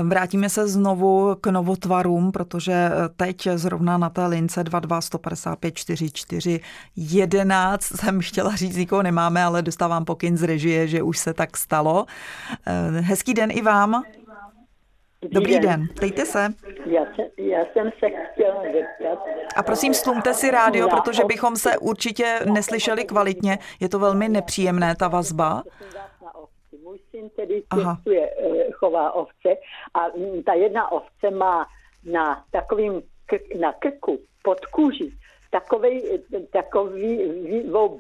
Vrátíme 0.03 0.49
se 0.49 0.69
znovu 0.69 1.37
k 1.41 1.47
novotvarům, 1.47 2.33
protože 2.33 2.91
teď 3.17 3.49
zrovna 3.55 3.99
na 3.99 4.11
té 4.11 4.27
lince 4.27 4.65
22 4.65 5.01
155 5.01 5.75
44 5.75 6.61
11 6.97 7.83
jsem 7.83 8.21
chtěla 8.21 8.57
říct, 8.57 8.77
nikoho 8.77 9.03
nemáme, 9.03 9.45
ale 9.45 9.63
dostávám 9.63 10.05
pokyn 10.05 10.37
z 10.37 10.43
režie, 10.43 10.87
že 10.87 11.03
už 11.03 11.19
se 11.19 11.35
tak 11.35 11.57
stalo. 11.57 12.07
Hezký 13.01 13.35
den 13.35 13.51
i 13.53 13.63
vám. 13.63 14.03
Dobrý, 15.23 15.35
Dobrý 15.35 15.53
den. 15.53 15.63
den, 15.63 15.89
ptejte 15.97 16.27
se. 16.27 16.49
Já, 16.87 17.05
se, 17.05 17.43
já 17.43 17.59
jsem 17.73 17.91
se 17.99 18.07
chtěla 18.33 18.63
zeptat. 18.63 19.19
A 19.57 19.63
prosím, 19.63 19.95
stlumte 19.95 20.35
si 20.35 20.51
rádio, 20.51 20.89
protože 20.89 21.25
bychom 21.25 21.57
se 21.57 21.79
určitě 21.79 22.41
neslyšeli 22.53 23.05
kvalitně. 23.05 23.59
Je 23.81 23.89
to 23.89 23.99
velmi 23.99 24.29
nepříjemné, 24.29 24.95
ta 24.97 25.09
vazba. 25.09 25.63
Můj 26.91 26.99
syn 27.11 27.31
tedy 27.31 27.63
pěstuje, 27.75 28.31
eh, 28.31 28.71
chová 28.73 29.13
ovce 29.13 29.57
a 29.95 30.07
ta 30.47 30.55
jedna 30.55 30.93
ovce 30.93 31.31
má 31.31 31.67
na 32.05 32.45
takovým 32.51 33.03
na 33.61 33.73
krku 33.73 34.19
pod 34.43 34.67
kůží 34.67 35.15
takový, 35.51 36.03
takový 36.53 37.31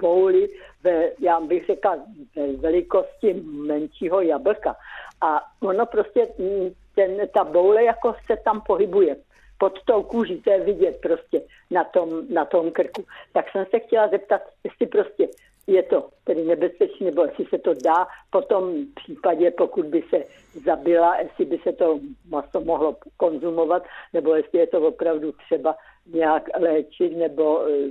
bouli, 0.00 0.48
ve, 0.82 1.10
já 1.18 1.40
bych 1.40 1.66
řekla, 1.66 1.98
ve 2.36 2.52
velikosti 2.52 3.34
menšího 3.42 4.20
jablka. 4.20 4.76
A 5.20 5.42
ono 5.60 5.86
prostě, 5.86 6.28
mm, 6.38 6.70
ten, 6.94 7.28
ta 7.34 7.44
boule 7.44 7.84
jako 7.84 8.14
se 8.26 8.36
tam 8.44 8.60
pohybuje 8.60 9.16
pod 9.58 9.82
tou 9.84 10.02
kůží, 10.02 10.40
to 10.40 10.50
je 10.50 10.60
vidět 10.60 10.98
prostě 11.02 11.42
na 11.70 11.84
tom, 11.84 12.22
na 12.30 12.44
tom 12.44 12.70
krku. 12.70 13.04
Tak 13.32 13.50
jsem 13.50 13.66
se 13.70 13.78
chtěla 13.78 14.08
zeptat, 14.08 14.42
jestli 14.64 14.86
prostě 14.86 15.28
je 15.70 15.82
to 15.82 16.08
tedy 16.24 16.44
nebezpečné, 16.44 17.06
nebo 17.06 17.22
jestli 17.22 17.44
se 17.44 17.58
to 17.58 17.74
dá 17.74 18.06
po 18.30 18.42
tom 18.42 18.74
případě, 18.94 19.50
pokud 19.50 19.86
by 19.86 20.02
se 20.10 20.24
zabila, 20.64 21.16
jestli 21.16 21.44
by 21.44 21.58
se 21.58 21.72
to 21.72 22.00
maso 22.30 22.60
mohlo 22.60 22.96
konzumovat, 23.16 23.82
nebo 24.12 24.34
jestli 24.34 24.58
je 24.58 24.66
to 24.66 24.80
opravdu 24.80 25.32
třeba 25.32 25.76
nějak 26.14 26.48
léčit 26.60 27.16
nebo 27.16 27.66
eh, 27.66 27.88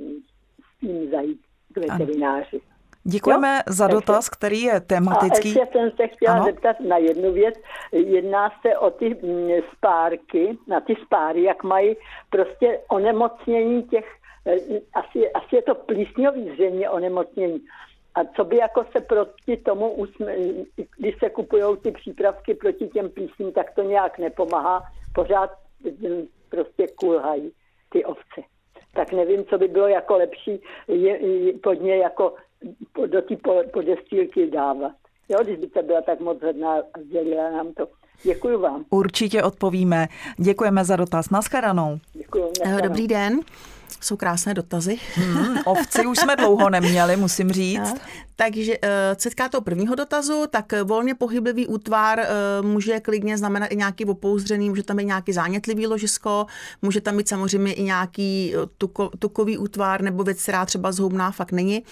s 0.62 0.80
tím 0.80 1.10
zajít 1.12 1.42
k 1.74 1.78
veterináři. 1.78 2.62
Ano. 2.62 2.80
Děkujeme 3.04 3.56
jo? 3.56 3.74
za 3.74 3.88
dotaz, 3.88 4.30
který 4.30 4.62
je 4.62 4.80
tematický. 4.80 5.50
A 5.50 5.62
ještě 5.62 5.68
jsem 5.72 5.92
se 5.92 6.08
chtěla 6.08 6.36
ano? 6.36 6.46
zeptat 6.46 6.80
na 6.80 6.98
jednu 6.98 7.34
věc. 7.34 7.56
Jedná 7.92 8.52
se 8.62 8.78
o 8.78 8.89
ty 8.92 9.18
mm, 9.24 9.50
spárky, 9.78 10.58
na 10.68 10.80
ty 10.80 10.96
spáry, 11.06 11.44
jak 11.44 11.63
mají 11.63 11.98
prostě 12.30 12.80
onemocnění 12.89 13.84
těch, 13.84 14.06
asi, 14.93 15.32
asi 15.32 15.56
je 15.56 15.62
to 15.62 15.75
plísňový 15.75 16.49
zřejmě 16.54 16.89
onemocnění. 16.89 17.62
A 18.15 18.25
co 18.36 18.43
by 18.43 18.58
jako 18.58 18.86
se 18.91 19.02
proti 19.02 19.58
tomu, 19.58 19.91
usme, 19.91 20.36
když 20.97 21.15
se 21.19 21.30
kupují 21.30 21.78
ty 21.84 21.91
přípravky 21.91 22.54
proti 22.54 22.88
těm 22.88 23.10
plísním, 23.10 23.52
tak 23.52 23.75
to 23.75 23.84
nějak 23.84 24.17
nepomáhá. 24.17 24.84
Pořád 25.15 25.52
mm, 25.84 26.28
prostě 26.49 26.88
kulhají 26.95 27.52
ty 27.89 28.06
ovce. 28.06 28.41
Tak 28.93 29.12
nevím, 29.12 29.45
co 29.45 29.58
by 29.58 29.67
bylo 29.67 29.88
jako 29.88 30.17
lepší 30.17 30.62
je, 30.88 31.25
je, 31.28 31.54
pod 31.54 31.73
ně 31.73 31.97
jako 31.97 32.34
do 33.06 33.21
té 33.21 33.36
podestýlky 33.73 34.52
dávat. 34.52 34.91
Jo, 35.30 35.39
když 35.43 35.58
by 35.58 35.67
to 35.67 35.84
byla 35.84 36.02
tak 36.02 36.19
moc 36.19 36.41
hodná 36.41 36.73
a 36.75 36.99
sdělila 36.99 37.52
nám 37.52 37.73
to. 37.73 37.88
Děkuji 38.23 38.58
vám. 38.58 38.86
Určitě 38.89 39.43
odpovíme. 39.43 40.08
Děkujeme 40.38 40.86
za 40.86 40.95
dotaz. 40.95 41.30
Naschledanou. 41.30 41.99
Děkuji. 42.13 42.52
Dobrý 42.84 43.08
den. 43.08 43.39
Jsou 44.02 44.17
krásné 44.17 44.54
dotazy. 44.54 44.97
Hmm, 45.15 45.58
ovci 45.65 46.06
už 46.06 46.17
jsme 46.17 46.36
dlouho 46.36 46.69
neměli, 46.69 47.17
musím 47.17 47.52
říct. 47.52 47.95
Takže 48.39 48.78
eh, 48.82 49.15
co 49.15 49.30
týká 49.30 49.49
toho 49.49 49.62
prvního 49.62 49.95
dotazu, 49.95 50.43
tak 50.49 50.73
volně 50.84 51.15
pohyblivý 51.15 51.67
útvar 51.67 52.19
eh, 52.19 52.28
může 52.62 52.99
klidně 52.99 53.38
znamenat 53.38 53.65
i 53.65 53.75
nějaký 53.75 54.06
opouzdřený, 54.06 54.69
může 54.69 54.84
tam 54.84 54.97
být 54.97 55.06
nějaký 55.06 55.34
zánětlivý 55.34 55.88
ložisko, 55.88 56.45
může 56.82 57.02
tam 57.02 57.17
být 57.17 57.30
samozřejmě 57.30 57.73
i 57.73 57.84
nějaký 57.84 58.56
eh, 58.56 58.58
tuko, 58.78 59.12
tukový 59.19 59.58
útvar 59.58 60.02
nebo 60.02 60.23
věc, 60.23 60.43
která 60.43 60.65
třeba 60.65 60.91
zhoubná 60.91 61.32
fakt 61.32 61.52
není. 61.52 61.84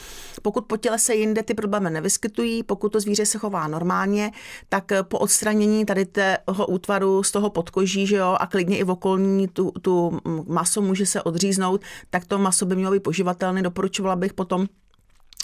Pokud 0.41 0.65
po 0.65 0.77
těle 0.77 0.99
se 0.99 1.15
jinde 1.15 1.43
ty 1.43 1.53
problémy 1.53 1.89
nevyskytují, 1.89 2.63
pokud 2.63 2.89
to 2.89 2.99
zvíře 2.99 3.25
se 3.25 3.37
chová 3.37 3.67
normálně, 3.67 4.31
tak 4.69 4.91
po 5.01 5.19
odstranění 5.19 5.85
tady 5.85 6.05
toho 6.45 6.67
útvaru 6.67 7.23
z 7.23 7.31
toho 7.31 7.49
podkoží, 7.49 8.07
že 8.07 8.15
jo, 8.15 8.37
a 8.39 8.47
klidně 8.47 8.77
i 8.77 8.83
v 8.83 8.89
okolní 8.89 9.47
tu, 9.47 9.71
tu 9.81 10.19
maso 10.47 10.81
může 10.81 11.05
se 11.05 11.21
odříznout, 11.21 11.81
tak 12.09 12.25
to 12.25 12.37
maso 12.37 12.65
by 12.65 12.75
mělo 12.75 12.91
být 12.91 13.03
poživatelné. 13.03 13.61
Doporučovala 13.61 14.15
bych 14.15 14.33
potom 14.33 14.67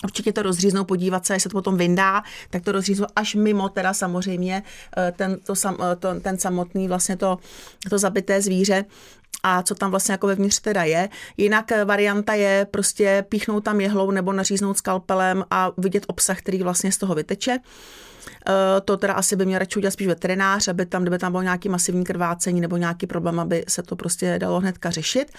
Určitě 0.03 0.33
to 0.33 0.41
rozříznou, 0.41 0.83
podívat 0.83 1.25
se, 1.25 1.33
jestli 1.33 1.49
to 1.49 1.57
potom 1.57 1.77
vyndá, 1.77 2.23
tak 2.49 2.63
to 2.63 2.71
rozříznou 2.71 3.05
až 3.15 3.35
mimo 3.35 3.69
teda 3.69 3.93
samozřejmě 3.93 4.63
eh, 4.97 5.13
ten, 5.15 5.39
to, 5.39 5.53
eh, 5.69 5.95
to, 5.95 6.19
ten 6.19 6.37
samotný 6.37 6.87
vlastně 6.87 7.17
to, 7.17 7.37
to 7.89 7.99
zabité 7.99 8.41
zvíře 8.41 8.85
a 9.43 9.63
co 9.63 9.75
tam 9.75 9.91
vlastně 9.91 10.11
jako 10.11 10.27
vevnitř 10.27 10.59
teda 10.59 10.83
je. 10.83 11.09
Jinak 11.37 11.71
eh, 11.71 11.85
varianta 11.85 12.33
je 12.33 12.67
prostě 12.71 13.25
píchnout 13.29 13.63
tam 13.63 13.81
jehlou 13.81 14.11
nebo 14.11 14.33
naříznout 14.33 14.77
skalpelem 14.77 15.43
a 15.51 15.71
vidět 15.77 16.05
obsah, 16.07 16.39
který 16.39 16.63
vlastně 16.63 16.91
z 16.91 16.97
toho 16.97 17.15
vyteče. 17.15 17.59
Eh, 18.47 18.81
to 18.81 18.97
teda 18.97 19.13
asi 19.13 19.35
by 19.35 19.45
měl 19.45 19.59
radši 19.59 19.79
udělat 19.79 19.91
spíš 19.91 20.07
veterinář, 20.07 20.67
aby 20.67 20.85
tam, 20.85 21.01
kdyby 21.01 21.17
tam 21.17 21.31
bylo 21.31 21.41
nějaký 21.41 21.69
masivní 21.69 22.03
krvácení 22.03 22.61
nebo 22.61 22.77
nějaký 22.77 23.07
problém, 23.07 23.39
aby 23.39 23.65
se 23.67 23.83
to 23.83 23.95
prostě 23.95 24.39
dalo 24.39 24.59
hnedka 24.59 24.89
řešit. 24.89 25.31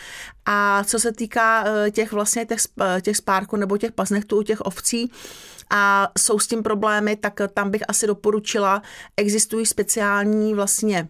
A 0.46 0.84
co 0.84 1.00
se 1.00 1.12
týká 1.12 1.64
eh, 1.66 1.90
těch 1.90 2.12
vlastně 2.12 2.46
těch, 2.46 2.58
eh, 2.80 3.00
těch 3.00 3.16
spárků 3.16 3.56
nebo 3.56 3.78
těch 3.78 3.92
pasnechtů 3.92 4.38
u 4.38 4.42
těch 4.42 4.60
ovcí, 4.60 5.10
a 5.70 6.08
jsou 6.18 6.38
s 6.38 6.46
tím 6.46 6.62
problémy, 6.62 7.16
tak 7.16 7.40
tam 7.54 7.70
bych 7.70 7.82
asi 7.88 8.06
doporučila, 8.06 8.82
existují 9.16 9.66
speciální 9.66 10.54
vlastně 10.54 11.08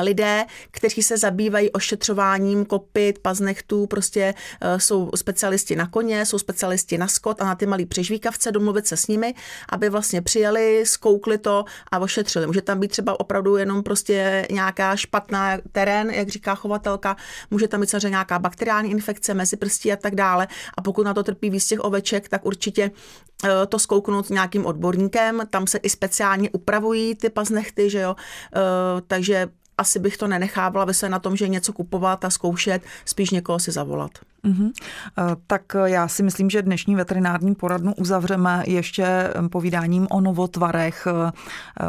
lidé, 0.00 0.44
kteří 0.70 1.02
se 1.02 1.18
zabývají 1.18 1.70
ošetřováním 1.70 2.64
kopyt, 2.64 3.18
paznechtů, 3.18 3.86
prostě 3.86 4.34
eh, 4.60 4.80
jsou 4.80 5.10
specialisti 5.14 5.76
na 5.76 5.86
koně, 5.86 6.26
jsou 6.26 6.38
specialisti 6.38 6.98
na 6.98 7.08
skot 7.08 7.42
a 7.42 7.44
na 7.44 7.54
ty 7.54 7.66
malý 7.66 7.86
přežvíkavce, 7.86 8.52
domluvit 8.52 8.86
se 8.86 8.96
s 8.96 9.06
nimi, 9.06 9.34
aby 9.68 9.88
vlastně 9.88 10.22
přijeli, 10.22 10.82
zkoukli 10.86 11.38
to 11.38 11.64
a 11.92 11.98
ošetřili. 11.98 12.46
Může 12.46 12.62
tam 12.62 12.80
být 12.80 12.90
třeba 12.90 13.20
opravdu 13.20 13.56
jenom 13.56 13.82
prostě 13.82 14.46
nějaká 14.50 14.96
špatná 14.96 15.58
terén, 15.72 16.10
jak 16.10 16.28
říká 16.28 16.54
chovatelka, 16.54 17.16
může 17.50 17.68
tam 17.68 17.80
být 17.80 17.90
samozřejmě 17.90 18.08
nějaká 18.08 18.38
bakteriální 18.38 18.90
infekce, 18.90 19.34
mezi 19.34 19.56
prstí 19.56 19.92
a 19.92 19.96
tak 19.96 20.14
dále. 20.14 20.48
A 20.76 20.82
pokud 20.82 21.06
na 21.06 21.14
to 21.14 21.22
trpí 21.22 21.50
víc 21.50 21.66
těch 21.66 21.80
oveček, 21.80 22.28
tak 22.28 22.46
určitě 22.46 22.90
eh, 23.44 23.66
to 23.66 23.78
zkouknout 23.78 24.30
nějakým 24.30 24.66
odborníkem, 24.66 25.42
tam 25.50 25.66
se 25.66 25.78
i 25.78 25.90
speciálně 25.90 26.50
upravují 26.50 27.14
ty 27.14 27.30
paznechty, 27.30 27.90
že 27.90 28.00
jo, 28.00 28.16
eh, 28.56 28.60
takže 29.06 29.48
asi 29.78 29.98
bych 29.98 30.16
to 30.16 30.28
nenechávala 30.28 30.92
se 30.92 31.08
na 31.08 31.18
tom, 31.18 31.36
že 31.36 31.48
něco 31.48 31.72
kupovat 31.72 32.24
a 32.24 32.30
zkoušet, 32.30 32.82
spíš 33.04 33.30
někoho 33.30 33.58
si 33.58 33.72
zavolat. 33.72 34.10
Mm-hmm. 34.44 34.70
Tak 35.46 35.62
já 35.84 36.08
si 36.08 36.22
myslím, 36.22 36.50
že 36.50 36.62
dnešní 36.62 36.94
veterinární 36.94 37.54
poradnu 37.54 37.94
uzavřeme 37.94 38.62
ještě 38.66 39.30
povídáním 39.50 40.06
o 40.10 40.20
novotvarech. 40.20 41.06
Eh, 41.06 41.32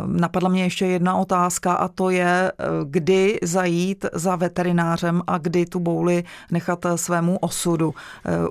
napadla 0.05 0.49
mě 0.49 0.63
ještě 0.63 0.85
jedna 0.85 1.15
otázka 1.15 1.73
a 1.73 1.87
to 1.87 2.09
je, 2.09 2.51
kdy 2.83 3.39
zajít 3.43 4.05
za 4.13 4.35
veterinářem 4.35 5.21
a 5.27 5.37
kdy 5.37 5.65
tu 5.65 5.79
bouli 5.79 6.23
nechat 6.51 6.85
svému 6.95 7.37
osudu. 7.37 7.93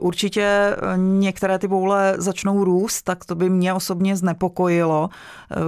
Určitě 0.01 0.77
některé 0.97 1.59
ty 1.59 1.69
boule 1.69 2.15
začnou 2.19 2.65
růst, 2.65 3.03
tak 3.03 3.25
to 3.25 3.35
by 3.35 3.51
mě 3.51 3.75
osobně 3.75 4.17
znepokojilo. 4.17 5.11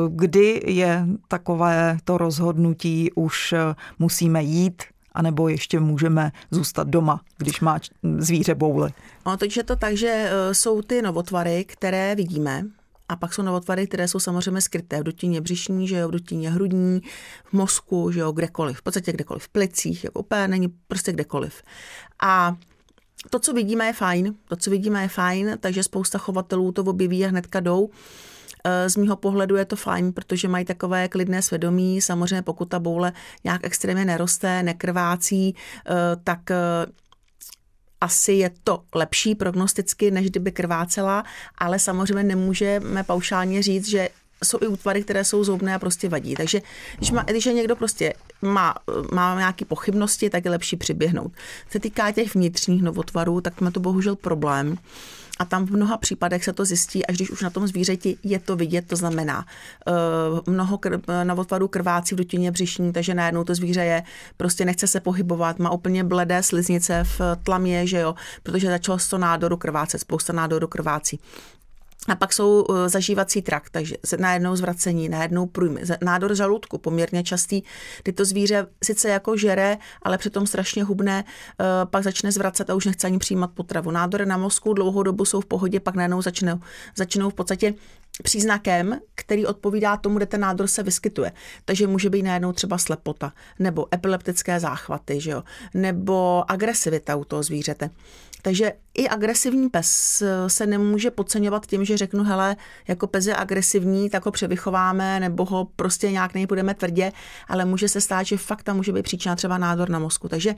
Kdy 0.09 0.63
je 0.67 1.07
takové 1.29 1.99
to 2.05 2.19
rozhodnutí 2.19 3.11
už 3.15 3.55
musíme 3.99 4.43
jít 4.43 4.83
anebo 5.13 5.49
ještě 5.49 5.81
můžeme 5.81 6.33
zůstat 6.51 6.89
doma, 6.89 7.21
když 7.39 7.61
má 7.61 7.79
zvíře 8.19 8.55
boule? 8.55 8.93
No, 9.27 9.37
takže 9.37 9.63
to 9.63 9.77
tak, 9.77 9.97
že 9.97 10.31
e, 10.31 10.55
jsou 10.55 10.83
ty 10.83 11.03
novotvary, 11.03 11.65
které 11.65 12.15
vidíme, 12.15 12.65
A 13.09 13.17
pak 13.17 13.35
jsou 13.35 13.43
novotvary, 13.43 13.87
které 13.87 14.09
jsou 14.09 14.19
samozřejmě 14.19 14.61
skryté 14.61 15.01
v 15.01 15.05
dutině 15.05 15.41
břišní, 15.41 15.89
že 15.89 15.97
jo, 15.97 16.09
v 16.09 16.11
dutině 16.11 16.51
hrudní, 16.51 17.01
v 17.45 17.53
mozku, 17.53 18.11
že 18.11 18.21
jo, 18.21 18.33
kdekoliv, 18.33 18.79
v 18.79 18.83
podstatě 18.83 19.13
kdekoliv, 19.13 19.43
v 19.43 19.49
plicích, 19.49 20.05
jako 20.05 20.21
úplně 20.21 20.49
není 20.49 20.69
prostě 20.89 21.13
kdekoliv. 21.13 21.63
A 22.23 22.57
to, 23.31 23.39
co 23.39 23.53
vidíme, 23.53 23.87
je 23.87 23.93
fajn. 23.93 24.35
To, 24.49 24.57
co 24.57 24.71
vidíme, 24.71 25.03
je 25.03 25.09
fajn, 25.09 25.59
takže 25.61 25.83
spousta 25.83 26.19
chovatelů 26.19 26.73
to 26.73 26.83
objeví 26.83 27.25
a 27.25 27.29
hnedka 27.29 27.61
jdou. 27.61 27.91
Eh, 28.65 28.91
z 28.91 28.97
mýho 28.97 29.17
pohledu 29.17 29.57
je 29.57 29.65
to 29.65 29.77
fajn, 29.77 30.13
protože 30.13 30.49
mají 30.49 30.65
takové 30.65 31.09
klidné 31.09 31.43
svědomí. 31.43 32.03
Samozřejmě 32.03 32.43
pokud 32.43 32.65
ta 32.65 32.79
boule 32.79 33.13
nějak 33.45 33.61
extrémně 33.65 34.05
neroste, 34.05 34.63
nekrvácí, 34.63 35.55
eh, 35.87 35.93
tak 36.25 36.51
eh, 36.51 36.57
asi 38.01 38.33
je 38.33 38.51
to 38.65 38.83
lepší 38.95 39.35
prognosticky, 39.35 40.11
než 40.11 40.31
kdyby 40.31 40.53
krvácela, 40.53 41.25
ale 41.59 41.79
samozřejmě 41.79 42.23
nemůžeme 42.23 43.05
paušálně 43.05 43.63
říct, 43.63 43.89
že 43.89 44.09
jsou 44.45 44.59
i 44.63 44.67
útvary, 44.67 45.03
které 45.03 45.25
jsou 45.25 45.45
zhoubné 45.45 45.75
a 45.75 45.79
prostě 45.79 46.09
vadí. 46.09 46.35
Takže 46.35 46.63
když, 46.97 47.11
má, 47.11 47.23
když 47.23 47.47
je 47.47 47.53
někdo 47.53 47.77
prostě 47.77 48.15
má, 48.43 48.75
má 49.13 49.39
nějaké 49.39 49.65
pochybnosti, 49.65 50.31
tak 50.31 50.45
je 50.45 50.51
lepší 50.51 50.77
přiběhnout. 50.77 51.33
Se 51.71 51.81
týká 51.81 52.13
těch 52.13 52.35
vnitřních 52.35 52.83
novotvarů, 52.83 53.41
tak 53.41 53.61
má 53.61 53.71
to 53.71 53.81
bohužel 53.81 54.17
problém. 54.17 54.77
A 55.41 55.45
tam 55.45 55.67
v 55.67 55.71
mnoha 55.71 55.97
případech 55.97 56.45
se 56.45 56.53
to 56.53 56.65
zjistí, 56.65 57.07
až 57.07 57.17
když 57.17 57.31
už 57.31 57.43
na 57.43 57.51
tom 57.51 57.67
zvířeti 57.67 58.17
je 58.23 58.39
to 58.39 58.57
vidět, 58.57 58.87
to 58.87 58.97
znamená 58.97 59.47
uh, 60.47 60.55
mnoho 60.55 60.77
kr- 60.77 61.25
novotvarů 61.25 61.69
krvácí 61.69 62.15
v 62.15 62.19
dutině 62.19 62.51
břišní, 62.51 62.93
takže 62.93 63.15
najednou 63.15 63.45
to 63.45 63.55
zvíře 63.55 63.85
je, 63.85 64.03
prostě 64.37 64.65
nechce 64.65 64.87
se 64.87 65.01
pohybovat, 65.01 65.59
má 65.59 65.71
úplně 65.71 66.05
bledé 66.05 66.43
sliznice 66.43 67.05
v 67.05 67.21
tlamě, 67.43 67.87
že 67.87 67.99
jo, 67.99 68.15
protože 68.43 68.67
začalo 68.67 68.99
z 68.99 69.09
to 69.09 69.19
nádoru 69.19 69.57
krvácet, 69.57 70.01
spousta 70.01 70.33
nádoru 70.33 70.69
krvácí. 70.69 71.21
A 72.11 72.15
pak 72.15 72.33
jsou 72.33 72.63
uh, 72.63 72.89
zažívací 72.89 73.43
trakt, 73.43 73.71
takže 73.71 73.97
najednou 74.19 74.57
zvracení, 74.57 75.09
najednou 75.09 75.47
průjmy, 75.47 75.83
nádor 76.05 76.35
žaludku, 76.35 76.79
poměrně 76.79 77.23
častý, 77.23 77.63
kdy 78.03 78.13
to 78.13 78.25
zvíře 78.25 78.67
sice 78.85 79.09
jako 79.09 79.37
žere, 79.37 79.79
ale 80.03 80.19
přitom 80.19 80.47
strašně 80.47 80.85
hubné, 80.85 81.25
uh, 81.25 81.67
pak 81.91 82.03
začne 82.05 82.33
zvracet 82.33 82.71
a 82.71 82.75
už 82.75 82.87
nechce 82.87 83.07
ani 83.07 83.19
přijímat 83.19 83.51
potravu. 83.55 83.91
Nádory 83.91 84.27
na 84.27 84.37
mozku 84.37 84.73
dlouhou 84.73 85.03
dobu 85.03 85.25
jsou 85.25 85.41
v 85.41 85.47
pohodě, 85.47 85.81
pak 85.81 85.95
najednou 85.95 86.23
začnou, 86.23 86.61
začnou 86.97 87.31
v 87.31 87.35
podstatě 87.35 87.75
příznakem, 88.23 88.99
který 89.15 89.47
odpovídá 89.47 89.97
tomu, 89.97 90.17
kde 90.17 90.27
ten 90.27 90.41
nádor 90.41 90.67
se 90.67 90.83
vyskytuje. 90.83 91.33
Takže 91.65 91.87
může 91.87 92.11
být 92.11 92.23
najednou 92.23 92.53
třeba 92.53 92.79
slepota, 92.79 93.33
nebo 93.59 93.95
epileptické 93.95 94.61
záchvaty, 94.61 95.21
že 95.21 95.31
jo? 95.31 95.43
nebo 95.75 96.51
agresivita 96.51 97.17
u 97.17 97.25
toho 97.25 97.43
zvířete. 97.43 97.91
Takže 98.43 98.73
i 98.95 99.09
agresivní 99.09 99.69
pes 99.69 100.23
se 100.47 100.67
nemůže 100.67 101.11
podceňovat 101.11 101.67
tím, 101.67 101.85
že 101.85 101.97
řeknu, 101.97 102.25
hele, 102.25 102.57
jako 102.89 103.07
pes 103.07 103.27
je 103.27 103.37
agresivní, 103.37 104.11
tak 104.11 104.25
ho 104.25 104.33
převychováme, 104.33 105.21
nebo 105.21 105.45
ho 105.45 105.69
prostě 105.77 106.11
nějak 106.11 106.35
nejpůjdeme 106.35 106.75
tvrdě, 106.75 107.13
ale 107.49 107.65
může 107.65 107.89
se 107.89 108.01
stát, 108.01 108.23
že 108.23 108.37
fakt 108.37 108.63
tam 108.63 108.77
může 108.77 108.93
být 108.93 109.03
příčina 109.03 109.37
třeba 109.37 109.59
nádor 109.59 109.91
na 109.91 109.99
mozku. 109.99 110.29
Takže 110.29 110.55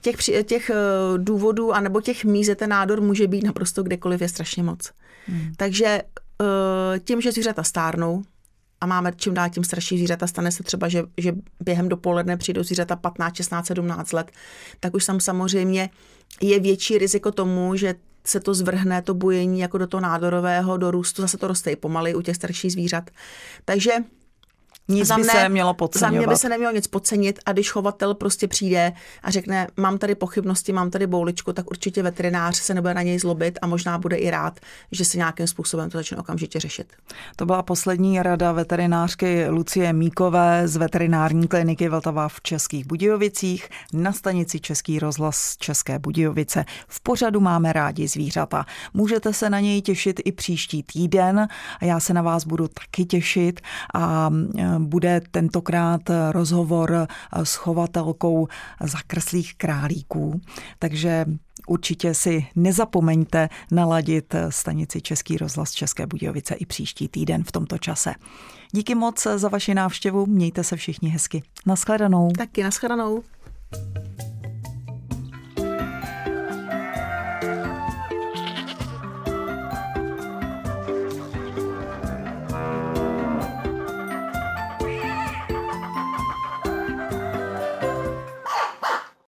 těch, 0.00 0.16
těch 0.44 0.70
eh, 0.70 0.74
důvodů 1.18 1.72
anebo 1.72 2.00
těch 2.00 2.24
míst, 2.24 2.50
ten 2.56 2.70
nádor 2.70 3.00
může 3.00 3.26
být 3.26 3.44
naprosto 3.44 3.82
kdekoliv 3.82 4.20
je 4.20 4.28
strašně 4.28 4.62
moc. 4.62 4.90
Hmm. 5.26 5.52
Takže 5.56 5.86
eh, 5.86 6.21
tím, 7.04 7.20
že 7.20 7.32
zvířata 7.32 7.62
stárnou, 7.62 8.22
a 8.80 8.86
máme 8.86 9.12
čím 9.16 9.34
dál 9.34 9.50
tím 9.50 9.64
starší 9.64 9.98
zvířata, 9.98 10.26
stane 10.26 10.52
se 10.52 10.62
třeba, 10.62 10.88
že, 10.88 11.02
že 11.18 11.32
během 11.60 11.88
dopoledne 11.88 12.36
přijdou 12.36 12.62
zvířata 12.62 12.96
15, 12.96 13.36
16, 13.36 13.66
17 13.66 14.12
let, 14.12 14.30
tak 14.80 14.94
už 14.94 15.06
tam 15.06 15.20
samozřejmě 15.20 15.90
je 16.40 16.60
větší 16.60 16.98
riziko 16.98 17.32
tomu, 17.32 17.76
že 17.76 17.94
se 18.26 18.40
to 18.40 18.54
zvrhne, 18.54 19.02
to 19.02 19.14
bujení 19.14 19.60
jako 19.60 19.78
do 19.78 19.86
toho 19.86 20.00
nádorového, 20.00 20.76
do 20.76 20.90
růstu, 20.90 21.22
zase 21.22 21.38
to 21.38 21.48
roste 21.48 21.70
i 21.70 21.76
pomaly 21.76 22.14
u 22.14 22.22
těch 22.22 22.36
starších 22.36 22.72
zvířat. 22.72 23.10
Takže 23.64 23.92
nic 24.88 25.08
za 25.08 25.16
by 25.16 25.24
se 25.24 25.42
nemělo 25.42 25.74
podceňovat. 25.74 26.14
Za 26.14 26.18
mě 26.18 26.26
by 26.26 26.36
se 26.36 26.48
nemělo 26.48 26.72
nic 26.72 26.86
podcenit 26.86 27.38
a 27.46 27.52
když 27.52 27.70
chovatel 27.70 28.14
prostě 28.14 28.48
přijde 28.48 28.92
a 29.22 29.30
řekne, 29.30 29.66
mám 29.76 29.98
tady 29.98 30.14
pochybnosti, 30.14 30.72
mám 30.72 30.90
tady 30.90 31.06
bouličku, 31.06 31.52
tak 31.52 31.70
určitě 31.70 32.02
veterinář 32.02 32.56
se 32.56 32.74
nebude 32.74 32.94
na 32.94 33.02
něj 33.02 33.18
zlobit 33.18 33.58
a 33.62 33.66
možná 33.66 33.98
bude 33.98 34.16
i 34.16 34.30
rád, 34.30 34.60
že 34.92 35.04
se 35.04 35.16
nějakým 35.18 35.46
způsobem 35.46 35.90
to 35.90 35.98
začne 35.98 36.16
okamžitě 36.16 36.60
řešit. 36.60 36.92
To 37.36 37.46
byla 37.46 37.62
poslední 37.62 38.22
rada 38.22 38.52
veterinářky 38.52 39.48
Lucie 39.48 39.92
Míkové 39.92 40.68
z 40.68 40.76
veterinární 40.76 41.48
kliniky 41.48 41.88
Vltava 41.88 42.28
v 42.28 42.40
Českých 42.40 42.86
Budějovicích 42.86 43.68
na 43.92 44.12
stanici 44.12 44.60
Český 44.60 44.98
rozhlas 44.98 45.56
České 45.58 45.98
Budějovice. 45.98 46.64
V 46.88 47.00
pořadu 47.00 47.40
máme 47.40 47.72
rádi 47.72 48.08
zvířata. 48.08 48.66
Můžete 48.94 49.32
se 49.32 49.50
na 49.50 49.60
něj 49.60 49.82
těšit 49.82 50.20
i 50.24 50.32
příští 50.32 50.82
týden 50.82 51.48
a 51.80 51.84
já 51.84 52.00
se 52.00 52.14
na 52.14 52.22
vás 52.22 52.44
budu 52.44 52.68
taky 52.68 53.04
těšit 53.04 53.60
a 53.94 54.30
bude 54.78 55.20
tentokrát 55.30 56.00
rozhovor 56.30 57.06
s 57.42 57.54
chovatelkou 57.54 58.48
zakrslých 58.80 59.54
králíků. 59.54 60.40
Takže 60.78 61.26
určitě 61.66 62.14
si 62.14 62.46
nezapomeňte 62.56 63.48
naladit 63.70 64.34
stanici 64.48 65.00
Český 65.00 65.36
rozhlas 65.36 65.70
České 65.70 66.06
Budějovice 66.06 66.54
i 66.54 66.66
příští 66.66 67.08
týden 67.08 67.44
v 67.44 67.52
tomto 67.52 67.78
čase. 67.78 68.14
Díky 68.72 68.94
moc 68.94 69.26
za 69.36 69.48
vaši 69.48 69.74
návštěvu, 69.74 70.26
mějte 70.26 70.64
se 70.64 70.76
všichni 70.76 71.08
hezky. 71.08 71.42
Naschledanou. 71.66 72.30
Taky 72.38 72.62
naschledanou. 72.62 73.22